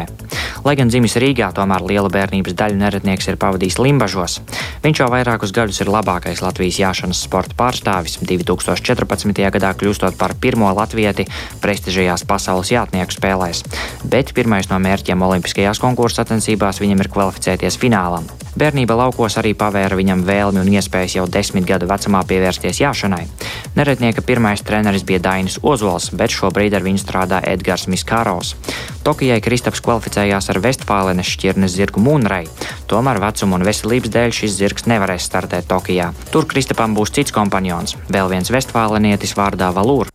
Lai 0.66 0.74
gan 0.80 0.90
dzimis 0.90 1.20
Rīgā, 1.22 1.52
tomēr 1.54 1.86
liela 1.86 2.10
bērnības 2.10 2.56
daļu 2.58 2.80
Neretnieks 2.80 3.30
ir 3.30 3.38
pavadījis 3.38 3.78
Limbažos. 3.78 4.40
Viņš 4.82 5.02
jau 5.04 5.10
vairākus 5.14 5.54
gadus 5.54 5.84
ir 5.86 5.92
labākais 5.94 6.42
Latvijas 6.42 6.80
jāšanas 6.82 7.22
sporta 7.28 7.54
pārstāvis, 7.60 8.18
2014. 8.26 9.46
gadā 9.54 9.76
kļūstot 9.78 10.18
par 10.18 10.34
pirmo 10.42 10.72
latvieti 10.74 11.28
prestižajās 11.62 12.26
pasaules 12.26 12.74
jātnieku 12.74 13.20
spēlēs. 13.20 13.62
Bet 14.02 14.34
pirmais 14.34 14.72
no 14.74 14.82
mērķiem 14.82 15.22
Olimpiskajās 15.30 15.84
konkursu 15.84 16.24
sacensībās 16.24 16.82
viņam 16.82 17.06
ir 17.06 17.12
kvalificēties 17.14 17.78
finālam. 17.78 18.26
Bērnība 18.56 18.96
laukos 18.96 19.36
arī 19.36 19.50
pavēra 19.52 19.98
viņam 20.00 20.22
vēlmi 20.24 20.62
un 20.62 20.70
iespējas 20.78 21.18
jau 21.18 21.26
desmit 21.28 21.66
gadu 21.68 21.90
vecumā 21.90 22.15
pievērsties 22.24 22.80
jāšanai. 22.80 23.26
Neretnieka 23.76 24.24
pirmais 24.24 24.64
treneris 24.64 25.04
bija 25.04 25.20
Dainis 25.20 25.58
Ozols, 25.62 26.12
bet 26.16 26.32
šobrīd 26.32 26.78
ar 26.78 26.86
viņu 26.86 27.02
strādā 27.04 27.42
Edgars 27.44 27.90
Miskārovs. 27.92 28.54
Tokijai 29.04 29.42
Kristaps 29.44 29.84
kvalificējās 29.84 30.50
ar 30.54 30.62
Vestfālenes 30.64 31.34
šķirnes 31.36 31.76
zirgu 31.76 32.04
Mūnrei. 32.06 32.46
Tomēr 32.88 33.20
vecuma 33.26 33.60
un 33.60 33.68
veselības 33.68 34.14
dēļ 34.16 34.36
šis 34.40 34.56
zirgs 34.62 34.88
nevarēs 34.88 35.28
startēt 35.28 35.68
Tokijā. 35.68 36.14
Tur 36.32 36.48
Kristapam 36.48 36.96
būs 36.96 37.14
cits 37.18 37.36
kompanions, 37.36 37.98
vēl 38.08 38.32
viens 38.32 38.54
Vestfālenietis 38.54 39.36
vārdā 39.36 39.74
Valūra. 39.76 40.14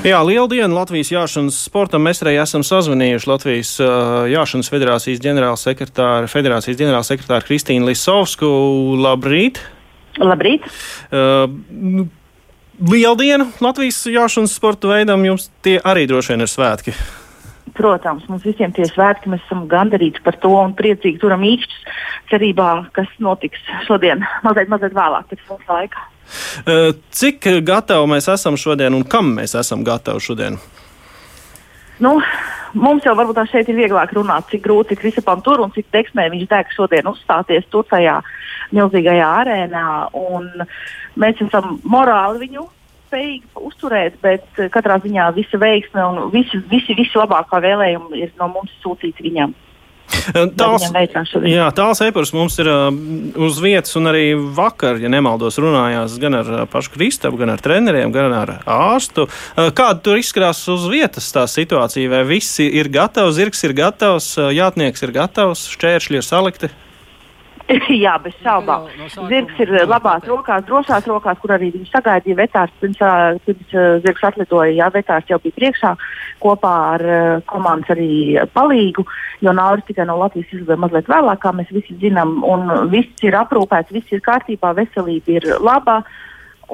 Jā, 0.00 0.16
liela 0.24 0.46
diena 0.48 0.72
Latvijas 0.72 1.10
jāšanas 1.12 1.58
sportam. 1.60 2.00
Mēs 2.08 2.22
arī 2.24 2.38
esam 2.40 2.62
sazvanījuši 2.64 3.28
Latvijas 3.28 3.72
uh, 3.84 4.22
jāšanas 4.32 4.70
federācijas 4.72 5.18
ģenerālsekretāru, 5.20 6.30
federācijas 6.32 6.78
ģenerālsekretāru 6.78 7.44
Kristīnu 7.44 7.90
Lisovsku. 7.90 8.48
Labrīt! 8.96 9.60
Labrīt! 10.16 10.64
Uh, 11.12 11.52
liela 12.80 13.12
diena 13.20 13.50
Latvijas 13.60 13.98
jāšanas 14.08 14.54
sporta 14.56 14.88
veidam. 14.88 15.26
Jums 15.28 15.50
tie 15.60 15.76
arī 15.84 16.06
droši 16.08 16.32
vien 16.32 16.46
ir 16.46 16.48
svētki. 16.48 16.96
Protams, 17.76 18.24
mums 18.32 18.46
visiem 18.48 18.72
tie 18.72 18.88
svētki, 18.88 19.28
mēs 19.34 19.44
esam 19.44 19.66
gandarīti 19.68 20.24
par 20.24 20.40
to 20.40 20.54
un 20.62 20.72
priecīgi 20.80 21.20
turam 21.20 21.44
īkšķus 21.44 22.00
cerībā, 22.32 22.70
kas 22.96 23.12
notiks 23.20 23.68
šodien, 23.84 24.24
mazliet, 24.48 24.72
mazliet 24.72 24.96
vēlāk 24.96 25.28
pēc 25.28 25.44
mums 25.52 25.68
laika. 25.68 26.08
Cik 27.20 27.48
gatavi 27.66 28.12
mēs 28.14 28.28
esam 28.32 28.58
šodien 28.60 28.94
un 28.94 29.04
kam 29.04 29.34
mēs 29.38 29.56
esam 29.58 29.84
gatavi 29.86 30.22
šodien? 30.24 30.58
Nu, 32.00 32.14
mums 32.72 33.04
jau 33.04 33.14
varbūt 33.18 33.42
šeit 33.50 33.68
ir 33.68 33.76
vieglāk 33.76 34.14
runāt, 34.16 34.48
cik 34.52 34.62
grūti 34.64 34.96
ir 34.96 35.00
Kristapam 35.02 35.42
tur 35.44 35.60
un 35.60 35.72
cik 35.74 35.90
deksmē 35.92 36.30
viņš 36.32 36.46
deg 36.48 36.74
šodien 36.76 37.10
uzstāties 37.10 37.66
tur 37.72 37.84
tajā 37.90 38.20
milzīgajā 38.72 39.30
arēnā. 39.42 39.86
Un 40.16 40.48
mēs 41.20 41.42
esam 41.44 41.76
morāli 41.84 42.46
viņu 42.46 42.68
spējīgi 43.10 43.64
uzturēt, 43.66 44.20
bet 44.22 44.46
eh, 44.58 44.70
katrā 44.72 45.00
ziņā 45.02 45.30
visa 45.36 45.58
veiksme 45.60 46.04
un 46.06 46.30
visi, 46.34 46.62
visi, 46.70 46.94
visi 46.98 47.18
labākā 47.18 47.60
vēlējumi 47.64 48.22
ir 48.22 48.32
no 48.38 48.48
mums 48.54 48.72
sūtīti 48.84 49.26
viņam. 49.26 49.54
Tāls, 50.60 50.86
jā, 51.48 51.66
tāls 51.76 52.02
e-pars 52.04 52.32
mums 52.36 52.58
ir 52.62 52.68
uz 52.70 53.60
vietas, 53.62 53.94
un 53.98 54.10
arī 54.10 54.24
vakar, 54.36 55.00
ja 55.02 55.10
nemaldos, 55.12 55.58
runājās 55.62 56.18
gan 56.22 56.38
ar 56.40 56.50
pašu 56.70 56.94
Kristapu, 56.94 57.40
gan 57.40 57.54
ar 57.54 57.62
treneriem, 57.62 58.12
gan 58.14 58.34
ar 58.36 58.54
ārstu. 58.64 59.28
Kāda 59.56 59.98
tur 60.04 60.20
izskatās 60.20 60.62
uz 60.72 60.86
vietas 60.90 61.30
tā 61.34 61.46
situācija? 61.50 62.12
Vai 62.12 62.22
visi 62.28 62.68
ir 62.68 62.90
gatavi, 62.92 63.34
zirgs 63.36 63.64
ir 63.66 63.76
gatavs, 63.78 64.34
jātnieks 64.54 65.06
ir 65.06 65.16
gatavs, 65.16 65.66
šķēršļi 65.74 66.20
ir 66.20 66.26
salikti? 66.26 66.72
Jā, 68.04 68.16
bez 68.22 68.34
šaubām. 68.42 68.88
No 68.98 69.08
sākuma 69.10 69.30
Zirgs 69.30 69.60
ir 69.62 69.72
labās 69.88 70.24
rokās, 70.26 70.64
drošās 70.66 71.06
rokās, 71.10 71.38
kur 71.42 71.54
arī 71.54 71.70
viņš 71.74 71.92
sagaidīja 71.92 72.38
vetārs. 72.38 72.72
Pirms, 72.80 73.02
pirms 73.46 73.74
zirgs 74.04 74.26
atlidoja, 74.30 74.72
jā, 74.78 74.88
vetārs 74.94 75.28
jau 75.30 75.38
bija 75.42 75.56
priekšā 75.58 75.94
kopā 76.40 76.72
ar 76.94 77.04
komandas 77.50 77.92
arī 77.94 78.40
palīgu, 78.54 79.04
jo 79.44 79.52
Nauris 79.56 79.86
tikai 79.88 80.06
no 80.08 80.16
Latvijas 80.22 80.54
izlidoja 80.54 80.80
mazliet 80.80 81.10
vēlāk, 81.10 81.42
kā 81.42 81.52
mēs 81.56 81.70
visi 81.74 81.98
zinām, 82.00 82.38
un 82.48 82.90
viss 82.92 83.26
ir 83.26 83.36
aprūpēts, 83.38 83.92
viss 83.94 84.16
ir 84.16 84.24
kārtībā, 84.24 84.72
veselība 84.78 85.36
ir 85.36 85.48
laba 85.60 86.00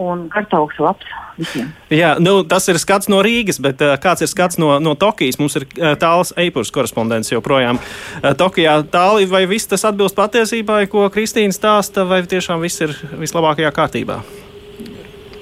un 0.01 0.27
garstāvoklis 0.33 0.81
labs 0.83 1.13
visiem. 1.39 1.69
Jā, 1.93 2.15
nu, 2.23 2.39
tas 2.49 2.69
ir 2.73 2.81
skats 2.81 3.11
no 3.13 3.21
Rīgas, 3.25 3.61
bet 3.63 3.83
uh, 3.85 3.95
kāds 4.01 4.25
ir 4.25 4.31
skats 4.31 4.61
no, 4.63 4.75
no 4.83 4.97
Tokijas? 4.99 5.41
Mums 5.41 5.59
ir 5.61 5.67
uh, 5.69 5.93
tāls 6.01 6.33
e-purs 6.41 6.73
korespondents 6.75 7.33
joprojām. 7.33 7.81
Uh, 8.23 8.33
Tokijā 8.39 8.79
tāli 8.93 9.29
vai 9.31 9.45
viss 9.51 9.69
tas 9.71 9.87
atbilst 9.89 10.19
patiesībai, 10.19 10.85
ko 10.93 11.09
Kristīna 11.13 11.55
stāsta, 11.55 12.07
vai 12.09 12.23
tiešām 12.29 12.65
viss 12.65 12.85
ir 12.85 12.97
vislabākajā 13.21 13.73
kārtībā? 13.77 14.21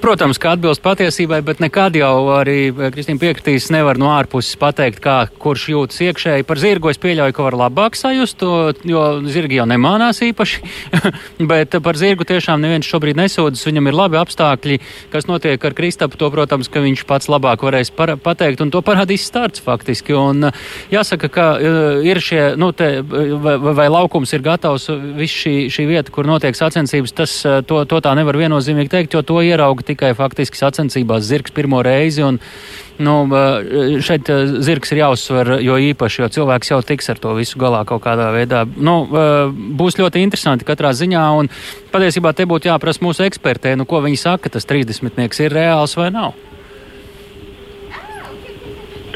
Protams, 0.01 0.37
ka 0.41 0.53
atbilst 0.55 0.83
patiesībai, 0.83 1.39
bet 1.45 1.61
nekad 1.63 1.95
jau 1.97 2.27
arī 2.35 2.69
eh, 2.69 2.89
Kristīna 2.93 3.21
piekritīs 3.21 3.69
nevar 3.73 3.97
no 4.01 4.11
ārpuses 4.13 4.57
pateikt, 4.59 4.99
kā 5.03 5.15
kurš 5.41 5.67
jūtas 5.71 6.01
iekšēji. 6.05 6.45
Par 6.47 6.59
zirgu 6.61 6.91
es 6.91 6.99
pieļauju, 7.01 7.35
ka 7.35 7.45
var 7.45 7.57
labāk 7.65 7.97
sajust 7.97 8.43
jo 8.85 9.03
zirgi 9.31 9.59
jau 9.59 9.67
nemānās 9.69 10.21
īpaši, 10.25 10.61
bet 11.51 11.77
par 11.85 11.99
zirgu 11.99 12.27
tiešām 12.27 12.61
neviens 12.63 12.87
šobrīd 12.89 13.19
nesūdzas. 13.19 13.65
Viņam 13.69 13.89
ir 13.89 13.97
labi 13.97 14.19
apstākļi, 14.19 14.79
kas 15.13 15.29
notiek 15.29 15.63
ar 15.65 15.77
Kristapu. 15.77 16.19
To, 16.19 16.29
protams, 16.33 16.69
ka 16.71 16.83
viņš 16.83 17.05
pats 17.09 17.29
labāk 17.31 17.65
varēs 17.65 17.91
pateikt, 17.95 18.63
un 18.63 18.71
to 18.73 18.83
parādīs 18.85 19.25
starts 19.27 19.63
faktiski. 19.63 20.15
Un 20.15 20.49
jāsaka, 20.93 21.31
ka 21.31 21.47
uh, 21.55 22.05
ir 22.05 22.21
šie, 22.23 22.41
nu, 22.59 22.71
te, 22.77 22.99
vai, 23.01 23.57
vai 23.57 23.87
laukums 23.91 24.33
ir 24.35 24.45
gatavs, 24.45 24.87
viss 25.17 25.43
šī, 25.45 25.55
šī 25.73 25.87
vieta, 25.89 26.13
kur 26.13 26.27
notiek 26.29 26.57
sacensības, 26.57 27.15
tas 27.15 27.35
to, 27.67 27.81
to 27.89 28.01
tā 28.03 28.15
nevar 28.17 28.37
viennozīmīgi 28.39 28.91
teikt, 28.91 29.17
jo 29.17 29.25
to 29.25 29.41
ierauga 29.45 29.84
tikai 29.87 30.13
faktiski 30.17 30.59
sacensībās 30.59 31.25
zirgs 31.27 31.53
pirmo 31.55 31.81
reizi. 31.85 32.23
Un, 32.25 32.39
nu, 33.03 33.15
šeit 34.05 34.31
zirgs 34.65 34.93
ir 34.93 35.01
jāuzsver, 35.03 35.55
jo 35.65 35.77
īpaši, 35.91 36.23
jo 36.23 36.31
cilvēks 36.39 36.73
jau 36.73 36.81
tiks 36.85 37.11
ar 37.13 37.21
to 37.21 37.35
visu 37.37 37.61
galā 37.61 37.83
kaut 37.87 38.03
kādā 38.05 38.31
veidā. 38.35 38.65
Nu, 38.75 38.97
būs 39.77 39.99
ļoti 40.01 40.23
interesanti 40.25 40.67
katrā 40.67 40.93
ziņā. 40.95 41.27
Un 41.39 41.51
patiesībā 41.93 42.33
te 42.35 42.47
būtu 42.49 42.71
jāprasa 42.71 43.05
mūsu 43.05 43.27
ekspertē, 43.27 43.75
nu, 43.79 43.87
ko 43.89 44.03
viņi 44.05 44.21
saka, 44.25 44.53
tas 44.57 44.67
30 44.69 45.45
ir 45.45 45.59
reāls 45.59 45.97
vai 45.99 46.11
nav. 46.15 46.35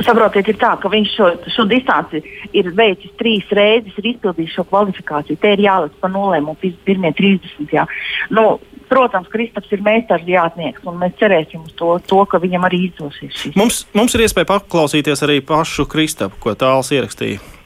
Saprotiet, 0.06 0.48
ir 0.48 0.58
tā, 0.60 0.74
ka 0.79 0.91
viņš 0.91 1.13
šo, 1.15 1.29
šo 1.51 1.65
distanci 1.70 2.22
ir 2.56 2.72
veicis 2.75 3.12
trīs 3.20 3.48
reizes, 3.56 3.98
ir 4.00 4.13
izpildījis 4.13 4.56
šo 4.56 4.65
kvalifikāciju. 4.70 5.39
Te 5.41 5.53
ir 5.56 5.65
jāliek 5.65 5.96
pa 6.00 6.12
nulēm 6.12 6.51
un 6.51 6.60
pirmie 6.60 7.12
30. 7.18 7.68
Jā. 7.75 7.88
Nu, 8.34 8.58
Protams, 8.89 9.27
Kristaps 9.29 9.70
ir 9.70 9.84
meistars 9.86 10.25
jātnieks, 10.25 10.82
un 10.89 10.98
mēs 10.98 11.13
cerēsim 11.20 11.62
uz 11.62 11.75
to, 11.77 11.91
to 12.10 12.24
ka 12.25 12.39
viņam 12.41 12.63
arī 12.65 12.88
izdosies 12.88 13.36
šis. 13.38 13.53
Mums, 13.60 13.84
mums 13.94 14.18
ir 14.18 14.25
iespēja 14.25 14.50
paklausīties 14.50 15.22
arī 15.27 15.38
pašu 15.46 15.86
Kristapu, 15.91 16.41
ko 16.41 16.56
tāls 16.58 16.89
ierakstīja. 16.98 17.59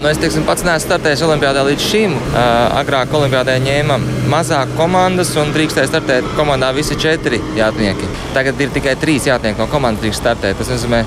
Nu, 0.00 0.08
es 0.08 0.16
teiksim, 0.16 0.46
pats 0.48 0.62
neesmu 0.64 0.86
startējis 0.86 1.22
Olimpijādā 1.26 1.60
līdz 1.66 1.82
šim. 1.84 2.14
Uh, 2.16 2.38
agrāk 2.78 3.10
Olimpijādē 3.18 3.58
ņēma 3.60 3.98
mazāk 4.32 4.70
komandas 4.78 5.34
un 5.36 5.52
drīkstēja 5.52 5.90
startēt 5.90 6.30
komandā 6.38 6.70
visi 6.72 6.96
četri 6.96 7.36
jātnieki. 7.58 8.08
Tagad 8.32 8.62
ir 8.64 8.72
tikai 8.72 8.94
trīs 9.02 9.28
jātnieki 9.28 9.60
no 9.60 9.66
komandas 9.68 10.00
drīkst 10.00 10.24
startēt. 10.24 10.56
Tas 10.56 10.72
nozīmē, 10.72 11.02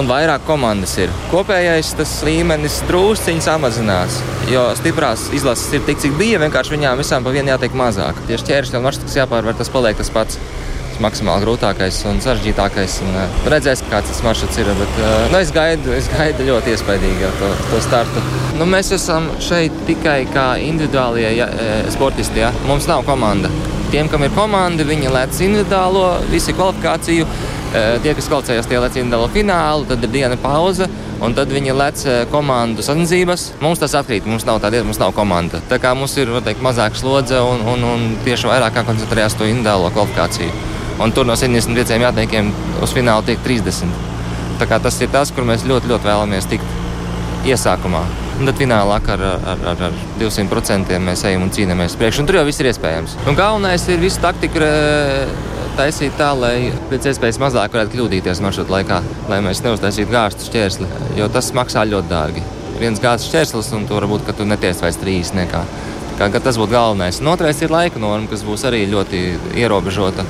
un 0.00 0.08
vairāk 0.08 0.48
komandas 0.48 0.96
ir. 1.04 1.12
Kopējais 1.28 1.92
tas 1.98 2.14
līmenis 2.24 2.80
drusciņš 2.88 3.44
samazinās, 3.44 4.16
jo 4.48 4.64
stiprās 4.80 5.26
izlases 5.36 5.76
ir 5.76 5.84
tik, 5.84 6.00
cik 6.00 6.16
bija. 6.16 6.40
Vienkārši 6.40 6.78
viņām 6.78 7.04
visām 7.04 7.28
pa 7.28 7.36
vienu 7.36 7.52
jātiek 7.52 7.76
mazāk. 7.76 8.24
Tieši 8.30 8.48
ķēršļa 8.54 8.80
un 8.80 8.88
maršruts 8.88 9.20
jāpārvar, 9.20 9.60
tas 9.60 9.68
paliek 9.76 10.00
tas 10.00 10.12
pats. 10.16 10.40
Maksimāli 11.00 11.44
grūtākais 11.46 12.02
un 12.10 12.20
sarežģītākais. 12.24 12.98
Un, 13.06 13.14
uh, 13.16 13.38
redzēs, 13.52 13.84
kāds 13.90 14.12
tas 14.12 14.22
maršruts 14.26 14.60
ir. 14.62 14.72
Bet, 14.80 14.98
uh, 15.00 15.26
nu, 15.32 15.40
es, 15.40 15.52
gaidu, 15.54 15.94
es 15.96 16.10
gaidu 16.12 16.48
ļoti 16.50 16.74
iespaidīgi 16.74 17.32
to, 17.40 17.52
to 17.70 17.82
startu. 17.84 18.24
Nu, 18.60 18.68
mēs 18.68 18.92
esam 18.96 19.30
šeit 19.42 19.76
tikai 19.88 20.22
kā 20.34 20.50
individuālie 20.62 21.30
ja, 21.38 21.48
sportisti. 21.92 22.44
Ja? 22.44 22.52
Mums 22.68 22.88
nav 22.90 23.06
komanda. 23.08 23.52
Tiem, 23.90 24.10
kam 24.10 24.22
ir 24.22 24.34
komanda, 24.36 24.84
viņi 24.86 25.10
lec 25.10 25.40
individuālo, 25.42 26.04
visi 26.30 26.54
kvalifikāciju 26.54 27.26
Eh, 27.70 28.00
tie, 28.02 28.16
kas 28.18 28.26
kvalificējās, 28.26 28.66
tie 28.66 28.78
lec 28.82 28.96
individuālo 28.98 29.28
finālu, 29.30 29.84
tad 29.86 30.02
ir 30.02 30.10
diena 30.10 30.34
pauze. 30.42 30.88
Un 31.22 31.36
tad 31.36 31.52
viņi 31.54 31.76
lec 31.76 32.02
eh, 32.08 32.24
komandu 32.32 32.82
sacensības. 32.82 33.44
Mums 33.62 33.78
tas 33.78 33.94
atkrīt, 34.00 34.26
mums 34.26 34.46
nav 34.48 34.58
tāda, 34.64 34.82
mums 34.82 34.98
nav 34.98 35.14
komanda. 35.14 35.60
Tā 35.70 35.78
kā 35.78 35.94
mums 35.94 36.16
ir 36.18 36.32
teikt, 36.42 36.64
mazāka 36.66 36.98
slodze 36.98 37.38
un, 37.46 37.62
un, 37.70 37.86
un 37.92 38.10
tieši 38.26 38.50
vairāk 38.50 38.82
koncentrējās 38.90 39.38
to 39.38 39.46
individuālo 39.46 39.94
kvalifikāciju. 39.94 40.69
Un 41.00 41.12
tur 41.16 41.28
no 41.28 41.36
75 41.38 42.00
jātniekiem 42.02 42.50
uz 42.84 42.92
finālu 42.96 43.24
tiek 43.28 43.40
30. 43.44 43.92
Tā 44.60 44.68
kā 44.68 44.80
tas 44.82 44.98
ir 45.00 45.08
tas, 45.12 45.30
kur 45.32 45.46
mēs 45.48 45.64
ļoti, 45.68 45.88
ļoti 45.88 46.08
vēlamies 46.10 46.48
tikt 46.50 47.46
iesākumā. 47.48 48.02
Un 48.40 48.48
tad 48.48 48.56
finālā 48.60 48.98
ar, 49.00 49.22
ar, 49.24 49.62
ar, 49.72 49.84
ar 49.88 49.96
200% 50.20 50.98
mēs 51.04 51.24
ejam 51.28 51.46
un 51.46 51.52
cīnāmies 51.52 51.96
priekšā. 52.00 52.24
Tur 52.28 52.40
jau 52.40 52.44
viss 52.48 52.60
ir 52.60 52.70
iespējams. 52.70 53.16
Un 53.28 53.36
galvenais 53.36 53.84
ir 53.88 54.00
visu 54.00 54.20
taktiku 54.20 54.60
taisīt 55.78 56.16
tā, 56.20 56.30
lai 56.36 56.70
pēc 56.90 57.10
iespējas 57.12 57.40
mazāk 57.40 57.72
varētu 57.76 57.96
kļūdīties 57.96 58.42
maršruta 58.44 58.74
laikā, 58.74 59.00
lai 59.32 59.40
mēs 59.44 59.62
neuztaisītu 59.64 60.12
gāztu 60.12 60.48
šķērsli, 60.48 60.88
jo 61.16 61.28
tas 61.32 61.52
maksā 61.56 61.86
ļoti 61.88 62.10
dārgi. 62.10 62.44
Viens 62.80 63.00
gāzes 63.00 63.28
šķērslis, 63.28 63.72
un 63.76 63.86
tur 63.88 64.04
varbūt 64.04 64.28
tu 64.36 64.48
neties 64.48 64.80
vairs 64.84 65.00
trīs 65.00 65.32
nekā. 65.36 65.64
Kā, 66.20 66.28
tas 66.36 66.58
būtu 66.60 66.74
galvenais. 66.74 67.20
Un 67.22 67.30
otrais 67.32 67.60
ir 67.64 67.72
laika 67.72 68.00
norma, 68.00 68.28
kas 68.28 68.44
būs 68.44 68.66
arī 68.68 68.82
ļoti 68.88 69.20
ierobežota. 69.56 70.24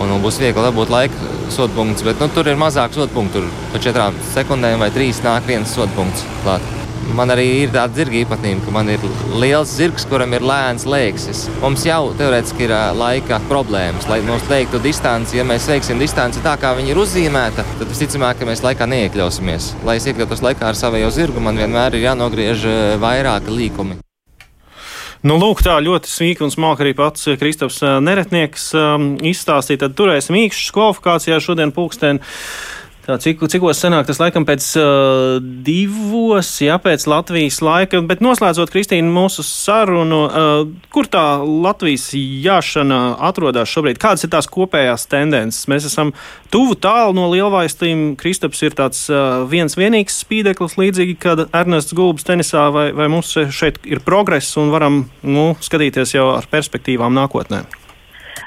Un 0.00 0.14
būs 0.22 0.40
viegli 0.40 0.64
dabūt 0.64 0.92
laika 0.92 1.32
sodu 1.52 1.74
punktus, 1.76 2.04
bet 2.06 2.20
nu, 2.22 2.30
tur 2.32 2.48
ir 2.48 2.60
mazāk 2.60 2.94
sodu 2.96 3.12
punktu. 3.12 3.42
Tur 3.42 3.66
pa 3.72 3.80
četrām 3.82 4.16
sekundēm 4.32 4.80
vai 4.82 4.92
trīs 4.94 5.20
nāk 5.24 5.48
viens 5.48 5.74
sodu 5.74 5.92
punkts 5.96 6.24
klāt. 6.44 6.64
Man 7.12 7.32
arī 7.34 7.44
ir 7.64 7.72
tāda 7.74 7.98
zirga 7.98 8.14
īpatnība, 8.20 8.62
ka 8.64 8.72
man 8.72 8.88
ir 8.92 9.02
liels 9.42 9.72
zirgs, 9.74 10.04
kuram 10.08 10.32
ir 10.36 10.44
lēns 10.46 10.86
lēksis. 10.88 11.42
Mums 11.60 11.82
jau 11.84 12.12
teorētiski 12.16 12.68
ir 12.68 12.74
laika 12.96 13.40
problēmas, 13.50 14.06
lai 14.08 14.20
noslēgtu 14.24 14.80
distanci. 14.84 15.36
Ja 15.40 15.46
mēs 15.48 15.66
veiksim 15.68 16.00
distanci 16.00 16.44
tā, 16.46 16.54
kā 16.62 16.72
viņa 16.78 16.94
ir 16.94 17.02
uzzīmēta, 17.02 17.66
tad 17.80 17.90
visticamāk, 17.90 18.38
ka 18.38 18.48
mēs 18.48 18.62
laikā 18.64 18.88
neiekļausimies. 18.94 19.72
Lai 19.88 19.98
es 19.98 20.06
iekļautos 20.08 20.44
laikā 20.46 20.70
ar 20.70 20.78
savu 20.78 21.02
zirgu, 21.12 21.42
man 21.42 21.58
vienmēr 21.58 21.98
ir 21.98 22.06
jānogriež 22.06 22.64
vairāki 23.02 23.58
līkumi. 23.58 23.98
Nu, 25.22 25.36
lūk, 25.38 25.60
tā 25.62 25.76
ļoti 25.78 26.10
svīka 26.10 26.42
un 26.42 26.50
smalka 26.50 26.82
arī 26.82 26.96
pats 26.98 27.28
Kristaps 27.38 27.76
Neretnieks 28.02 28.72
um, 28.74 29.04
izstāstīja. 29.22 29.84
Tad 29.84 29.94
turēsim 29.98 30.34
īkšķus 30.40 30.72
kvalifikācijā 30.74 31.38
šodien 31.44 31.70
pulksteni. 31.76 32.18
Tā, 33.02 33.16
cik, 33.18 33.40
cikos 33.50 33.80
sanāk 33.82 34.06
tas 34.06 34.20
laikam 34.22 34.44
pēc 34.46 34.62
uh, 34.78 35.40
divos, 35.66 36.52
jā, 36.62 36.76
pēc 36.78 37.08
Latvijas 37.10 37.58
laika, 37.58 37.98
bet 38.06 38.22
noslēdzot, 38.22 38.70
Kristīna, 38.70 39.10
mūsu 39.10 39.42
sarunu, 39.42 40.20
uh, 40.28 40.62
kur 40.94 41.10
tā 41.10 41.24
Latvijas 41.42 42.12
jāšana 42.14 43.00
atrodas 43.26 43.74
šobrīd? 43.74 43.98
Kādas 43.98 44.22
ir 44.22 44.30
tās 44.30 44.46
kopējās 44.46 45.08
tendences? 45.10 45.66
Mēs 45.66 45.90
esam 45.90 46.14
tuvu 46.54 46.78
tālu 46.78 47.18
no 47.18 47.26
lielvaistīm. 47.34 48.12
Kristaps 48.22 48.62
ir 48.62 48.78
tāds 48.78 49.02
uh, 49.10 49.42
viens 49.50 49.74
vienīgs 49.74 50.22
spīdeklis, 50.22 50.78
līdzīgi 50.78 51.18
kā 51.26 51.34
Ernests 51.50 51.98
Gulbs 51.98 52.30
tenisā, 52.30 52.68
vai, 52.70 52.92
vai 52.94 53.10
mums 53.10 53.34
šeit 53.34 53.82
ir 53.82 54.06
progress 54.06 54.54
un 54.62 54.70
varam 54.70 55.08
nu, 55.26 55.52
skatīties 55.58 56.14
jau 56.20 56.36
ar 56.38 56.46
perspektīvām 56.54 57.18
nākotnē? 57.18 57.66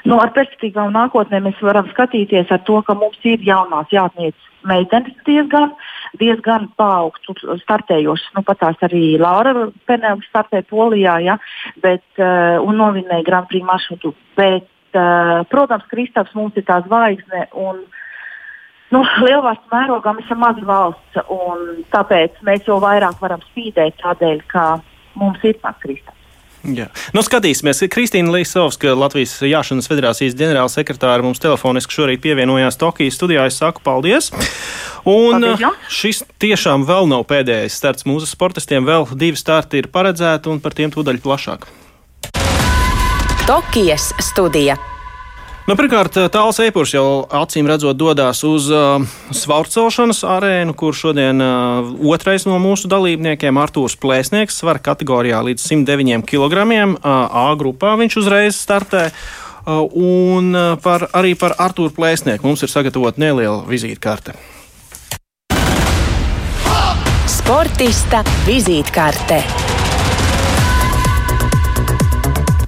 Nu, 0.06 0.18
ar 0.22 0.30
perspektīvām 0.36 0.92
nākotnē 0.94 1.40
mēs 1.42 1.58
varam 1.64 1.88
skatīties 1.90 2.52
ar 2.54 2.60
to, 2.66 2.78
ka 2.86 2.94
mums 2.94 3.18
ir 3.26 3.42
jaunās 3.42 3.90
jātniecības 3.90 4.52
meitenes 4.66 5.14
diezgan, 5.26 5.72
diezgan 6.20 6.68
paaugstu 6.78 7.34
startējošas. 7.62 8.32
Nu, 8.36 8.42
pat 8.46 8.60
tās 8.62 8.80
arī 8.86 9.16
Laura 9.20 9.68
Penēla 9.88 10.22
startē 10.26 10.62
Polijā, 10.70 11.18
ja, 11.24 11.36
bet, 11.82 12.06
uh, 12.20 12.58
un 12.62 12.78
novinēja 12.80 13.26
Grand 13.26 13.50
Prix 13.50 13.66
maršrutu. 13.66 14.14
Bet, 14.38 14.68
uh, 14.94 15.42
protams, 15.50 15.86
Kristaps 15.90 16.34
mums 16.38 16.58
ir 16.58 16.66
tā 16.68 16.82
zvaigzne. 16.88 17.48
Un, 17.54 17.86
Nu, 18.94 19.00
Lielvalsts 19.02 19.66
mērogā 19.66 20.12
mēs 20.14 20.28
esam 20.28 20.44
maza 20.44 20.62
valsts, 20.62 21.16
un 21.26 21.80
tāpēc 21.90 22.36
mēs 22.46 22.68
jau 22.68 22.76
vairāk 22.78 23.18
varam 23.18 23.42
spīdēt 23.48 23.98
tādēļ, 23.98 24.44
ka 24.46 24.66
mums 25.18 25.42
ir 25.42 25.58
pats 25.58 25.82
Kristaps. 25.82 26.15
Jā. 26.74 26.88
Nu, 27.14 27.22
skatīsimies. 27.22 27.84
Kristīna 27.92 28.32
Līsovska, 28.34 28.94
Latvijas 28.98 29.36
Jāšanas 29.44 29.86
federācijas 29.90 30.34
ģenerāla 30.38 30.72
sekretāra, 30.72 31.22
mums 31.22 31.42
telefoniski 31.42 31.94
šorīt 31.94 32.24
pievienojās 32.24 32.80
Tokijas 32.80 33.18
studijā. 33.18 33.46
Es 33.46 33.60
saku 33.60 33.84
paldies. 33.86 34.32
Un 35.06 35.38
paldies, 35.38 35.62
jā. 35.62 35.70
šis 35.92 36.24
tiešām 36.42 36.86
vēl 36.88 37.06
nav 37.12 37.26
pēdējais 37.30 37.78
starts 37.78 38.08
mūsu 38.08 38.28
sportistiem. 38.30 38.88
Vēl 38.88 39.06
divi 39.14 39.38
starti 39.38 39.82
ir 39.82 39.90
paredzēti 39.92 40.50
un 40.50 40.62
par 40.64 40.74
tiem 40.74 40.94
tūdaļ 40.94 41.22
plašāk. 41.22 41.70
Tokijas 43.46 44.10
studija. 44.32 44.74
Nu, 45.66 45.74
pirmkārt, 45.74 46.14
tāls 46.30 46.60
eipurs 46.62 46.92
jau 46.94 47.24
acīm 47.34 47.66
redzot 47.66 47.98
dodas 47.98 48.44
uz 48.46 48.68
uh, 48.70 49.02
svarcelšanas 49.34 50.20
arēnu, 50.36 50.76
kur 50.78 50.94
šodien 50.94 51.42
uh, 51.42 51.88
otrais 52.06 52.46
no 52.46 52.60
mūsu 52.62 52.86
dalībniekiem, 52.86 53.58
Artūrs 53.58 53.98
Plēsnieks, 53.98 54.60
svara 54.62 54.78
kategorijā 54.78 55.42
līdz 55.48 55.66
109 55.66 56.22
kg. 56.30 56.62
Uh, 56.70 57.02
A 57.02 57.48
grupā 57.58 57.96
viņš 57.98 58.18
uzreiz 58.22 58.60
startē. 58.62 59.08
Uh, 59.66 59.82
un 59.90 60.54
uh, 60.54 60.78
par, 60.78 61.08
arī 61.10 61.34
par 61.34 61.58
Artūru 61.58 61.90
Plēsnieku 61.98 62.46
mums 62.46 62.62
ir 62.62 62.70
sagatavota 62.70 63.18
neliela 63.26 63.64
vizītkarte. 63.66 64.38
Sportista 67.26 68.22
vizītkarte. 68.46 69.65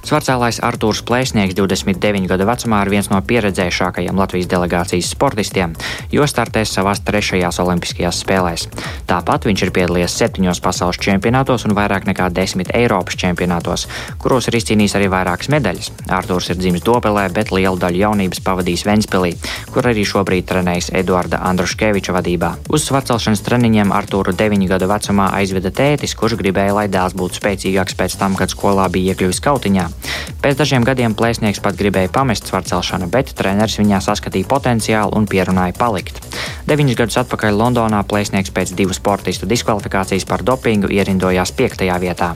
Svarcēlājs 0.08 0.62
Artūrs 0.64 1.02
Plēsnieks 1.04 1.52
29 1.58 2.30
gadu 2.30 2.46
vecumā 2.48 2.78
ir 2.80 2.88
viens 2.94 3.10
no 3.12 3.18
pieredzējušākajiem 3.28 4.16
Latvijas 4.16 4.46
delegācijas 4.48 5.10
sportistiem, 5.12 5.74
jo 6.08 6.24
startēs 6.24 6.70
savās 6.72 7.02
trešajās 7.04 7.58
olimpiskajās 7.60 8.22
spēlēs. 8.24 8.64
Tāpat 9.10 9.44
viņš 9.50 9.64
ir 9.66 9.72
piedalījies 9.76 10.14
septiņos 10.16 10.62
pasaules 10.64 11.00
čempionātos 11.04 11.66
un 11.68 11.76
vairāk 11.76 12.08
nekā 12.08 12.30
desmit 12.32 12.70
Eiropas 12.78 13.18
čempionātos, 13.20 13.84
kuros 14.22 14.48
ir 14.48 14.56
izcīnījis 14.56 14.96
arī 14.96 15.10
vairākas 15.12 15.50
medaļas. 15.52 15.90
Artūrs 16.08 16.48
ir 16.54 16.60
dzimis 16.62 16.86
Dobelē, 16.88 17.26
bet 17.36 17.52
lielu 17.52 17.76
daļu 17.76 18.00
jaunības 18.06 18.40
pavadījis 18.48 18.86
Ventspilī, 18.88 19.34
kur 19.74 19.90
arī 19.92 20.06
šobrīd 20.08 20.48
trenējas 20.48 20.88
Eduarda 21.02 21.42
Andruškeviča 21.50 22.16
vadībā. 22.16 22.54
Uz 22.72 22.88
svarcelšanas 22.88 23.44
treniņiem 23.44 23.92
Artūru 23.92 24.32
9 24.32 24.72
gadu 24.72 24.88
vecumā 24.88 25.28
aizveda 25.42 25.68
tētis, 25.68 26.16
kurš 26.16 26.40
gribēja, 26.40 26.78
lai 26.80 26.88
dēls 26.88 27.18
būtu 27.18 27.42
spēcīgāks 27.42 28.00
pēc 28.00 28.16
tam, 28.16 28.40
kad 28.40 28.56
skolā 28.56 28.88
bija 28.88 29.12
iekļuvis 29.12 29.44
kautiņā. 29.44 29.88
Pēc 30.42 30.58
dažiem 30.60 30.84
gadiem 30.86 31.14
plēsnieks 31.18 31.62
pat 31.64 31.78
gribēja 31.78 32.12
pamest 32.14 32.46
svarcelšanu, 32.50 33.08
bet 33.12 33.34
treneris 33.38 33.78
viņā 33.80 34.00
saskatīja 34.04 34.48
potenciālu 34.50 35.16
un 35.18 35.26
pierunāja 35.30 35.76
palikt. 35.78 36.22
Deviņus 36.68 37.00
gadus 37.00 37.20
atpakaļ 37.24 37.58
Londonā 37.58 38.04
plēsnieks 38.06 38.54
pēc 38.54 38.74
divu 38.78 38.96
sportistu 38.96 39.48
diskvalifikācijas 39.50 40.28
par 40.28 40.46
dopingu 40.46 40.92
ierindojās 40.94 41.54
piektajā 41.58 41.98
vietā. 42.04 42.34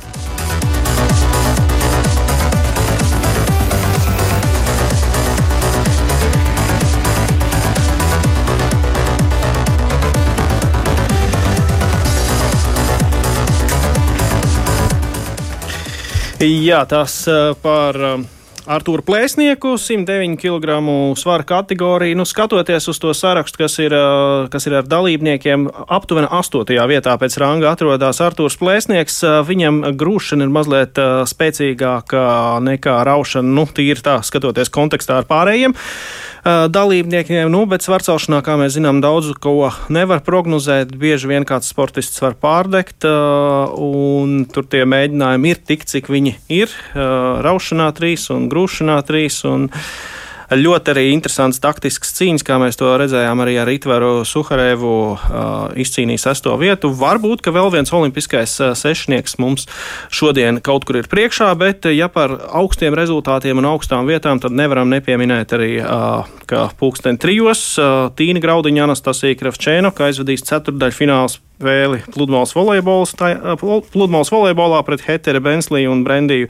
Jā, 16.42 16.80
tas 16.90 17.12
par 17.62 17.96
Artūru 18.62 19.02
Plēsnieku, 19.02 19.74
109 19.74 20.36
kg 20.38 20.76
svara 21.18 21.42
kategorija. 21.42 22.14
Nu, 22.14 22.22
skatoties 22.28 22.86
uz 22.92 23.00
to 23.02 23.10
sarakstu, 23.16 23.58
kas 23.64 23.74
ir, 23.82 23.94
kas 24.52 24.68
ir 24.68 24.76
ar 24.78 24.86
dalībniekiem, 24.86 25.66
aptuveni 25.90 26.30
8. 26.30 26.70
vietā 26.90 27.16
pēc 27.18 27.38
ranga 27.42 27.72
atrodas 27.74 28.22
Artūrs 28.22 28.58
Plēsnieks. 28.60 29.18
Viņam 29.48 29.82
grūšana 29.98 30.46
ir 30.46 30.54
mazliet 30.54 31.00
spēcīgāka 31.32 32.26
nekā 32.62 33.00
raušana, 33.08 33.56
nu, 33.58 33.66
tīri 33.66 33.98
tā, 34.04 34.20
skatoties 34.22 34.70
kontekstā 34.70 35.22
ar 35.22 35.26
pārējiem 35.30 35.74
dalībniekiem. 36.42 37.46
Nu, 37.54 37.60
bet 37.70 37.84
svarcelšanā, 37.86 38.40
kā 38.42 38.56
mēs 38.58 38.74
zinām, 38.74 38.98
daudz 39.02 39.28
ko 39.38 39.68
nevar 39.94 40.24
prognozēt. 40.26 40.90
Bieži 40.98 41.30
vien 41.30 41.46
kāds 41.46 41.70
sportists 41.70 42.18
var 42.18 42.34
pārdegt, 42.34 43.06
un 43.06 44.40
tur 44.50 44.66
tie 44.66 44.82
mēģinājumi 44.82 45.52
ir 45.54 45.60
tik, 45.62 45.86
cik 45.86 46.10
viņi 46.10 46.34
ir. 46.50 46.74
Raušanā 47.46 47.86
trīs 47.94 48.26
un 48.34 48.50
grūšanā 48.52 49.00
trīs. 49.08 49.42
Un, 49.48 49.70
Ļoti 50.52 50.90
arī 50.92 51.02
interesants 51.14 51.60
taktisks 51.62 52.10
cīņas, 52.18 52.42
kā 52.44 52.58
mēs 52.60 52.76
to 52.76 52.90
redzējām 53.00 53.40
arī 53.40 53.54
ar 53.62 53.70
Itvaru 53.72 54.10
Suharevu, 54.28 54.96
uh, 55.14 55.70
izcīnīja 55.80 56.26
sesto 56.26 56.52
vietu. 56.60 56.90
Varbūt, 56.92 57.40
ka 57.44 57.54
vēl 57.54 57.70
viens 57.72 57.92
olimpiskais 57.94 58.58
sešnieks 58.76 59.38
mums 59.40 59.64
šodien 60.12 60.60
kaut 60.64 60.84
kur 60.84 60.98
ir 61.00 61.08
priekšā, 61.08 61.48
bet 61.56 61.88
ja 61.94 62.10
par 62.12 62.34
augstiem 62.60 62.92
rezultātiem 62.98 63.62
un 63.62 63.70
augstām 63.70 64.10
vietām, 64.10 64.42
tad 64.42 64.52
nevaram 64.52 64.92
nepieminēt 64.92 65.56
arī, 65.56 65.70
ka 66.50 66.66
pulksten 66.76 67.16
trijos 67.22 67.64
Tīna 68.18 68.42
Graudiņa 68.44 68.84
Anastasija 68.90 69.38
Kravčēno, 69.40 69.94
ka 69.96 70.10
aizvadīs 70.10 70.44
ceturdaļu 70.50 70.98
fināls 70.98 71.40
spēli 71.62 72.02
pludmales, 72.12 72.54
volejbolā 74.32 74.82
pret 74.86 75.04
Hetere 75.06 75.40
Bensliju 75.42 75.92
un 75.92 76.02
Brendiju 76.06 76.48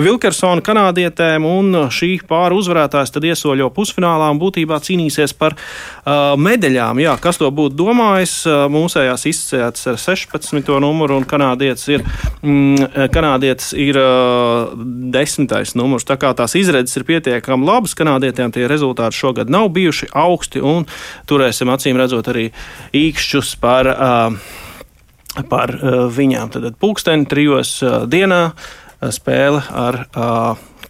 Vilkersonu 0.00 0.64
kanādietēm, 0.64 1.44
un 1.44 1.88
šī 1.92 2.16
pāra 2.28 2.56
uzvarētājs 2.56 3.12
tad 3.14 3.26
iesoļo 3.28 3.70
pusfinālā 3.74 4.30
un 4.32 4.40
būtībā 4.40 4.78
cīnīsies 4.84 5.34
par 5.38 5.56
uh, 5.56 6.34
medaļām. 6.40 7.02
Jā, 7.04 7.16
kas 7.22 7.40
to 7.40 7.50
būtu 7.54 7.76
domājis? 7.78 8.36
Mūsējās 8.74 9.26
izcēlēts 9.30 9.88
ar 9.92 10.00
16. 10.00 10.72
numuru 10.82 11.18
un 11.20 11.28
kanādietis 11.28 11.90
ir, 11.96 12.04
mm, 12.42 13.08
kanādietis 13.14 13.72
ir 13.78 13.98
uh, 14.00 14.72
desmitais 15.14 15.74
numurs. 15.78 16.06
Tā 16.08 16.16
kā 16.20 16.32
tās 16.36 16.56
izredzes 16.58 16.96
ir 17.00 17.06
pietiekami 17.08 17.68
labas, 17.68 17.96
kanādietiem 17.98 18.54
tie 18.54 18.68
rezultāti 18.70 19.20
šogad 19.20 19.52
nav 19.52 19.70
bijuši 19.74 20.10
augsti 20.24 20.62
un 20.64 20.88
turēsim 21.30 21.72
acīm 21.72 22.00
redzot 22.00 22.28
arī 22.32 22.48
īkšķus 22.96 23.56
par 23.62 23.90
uh, 23.92 24.53
par 25.50 25.68
uh, 25.74 25.80
viņām. 26.12 26.50
Tad 26.54 26.76
pulksteni 26.80 27.26
trijos 27.30 27.70
uh, 27.82 27.88
dienā 28.10 28.42
uh, 28.52 28.56
spēle 29.14 29.60
ar 29.74 29.94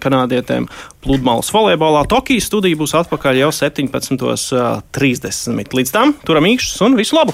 kanādietēm 0.04 0.64
pludmales 1.04 1.48
volejbolā. 1.54 2.02
Tokijas 2.11 2.46
studija 2.50 2.76
būs 2.76 2.94
atpakaļ 3.00 3.35
jau 3.40 3.50
17.30. 3.57 5.76
Līdz 5.80 5.90
tam 5.94 6.09
turam 6.26 6.44
īkšķus 6.52 6.83
un 6.85 6.90
visu 7.00 7.14
labu! 7.16 7.33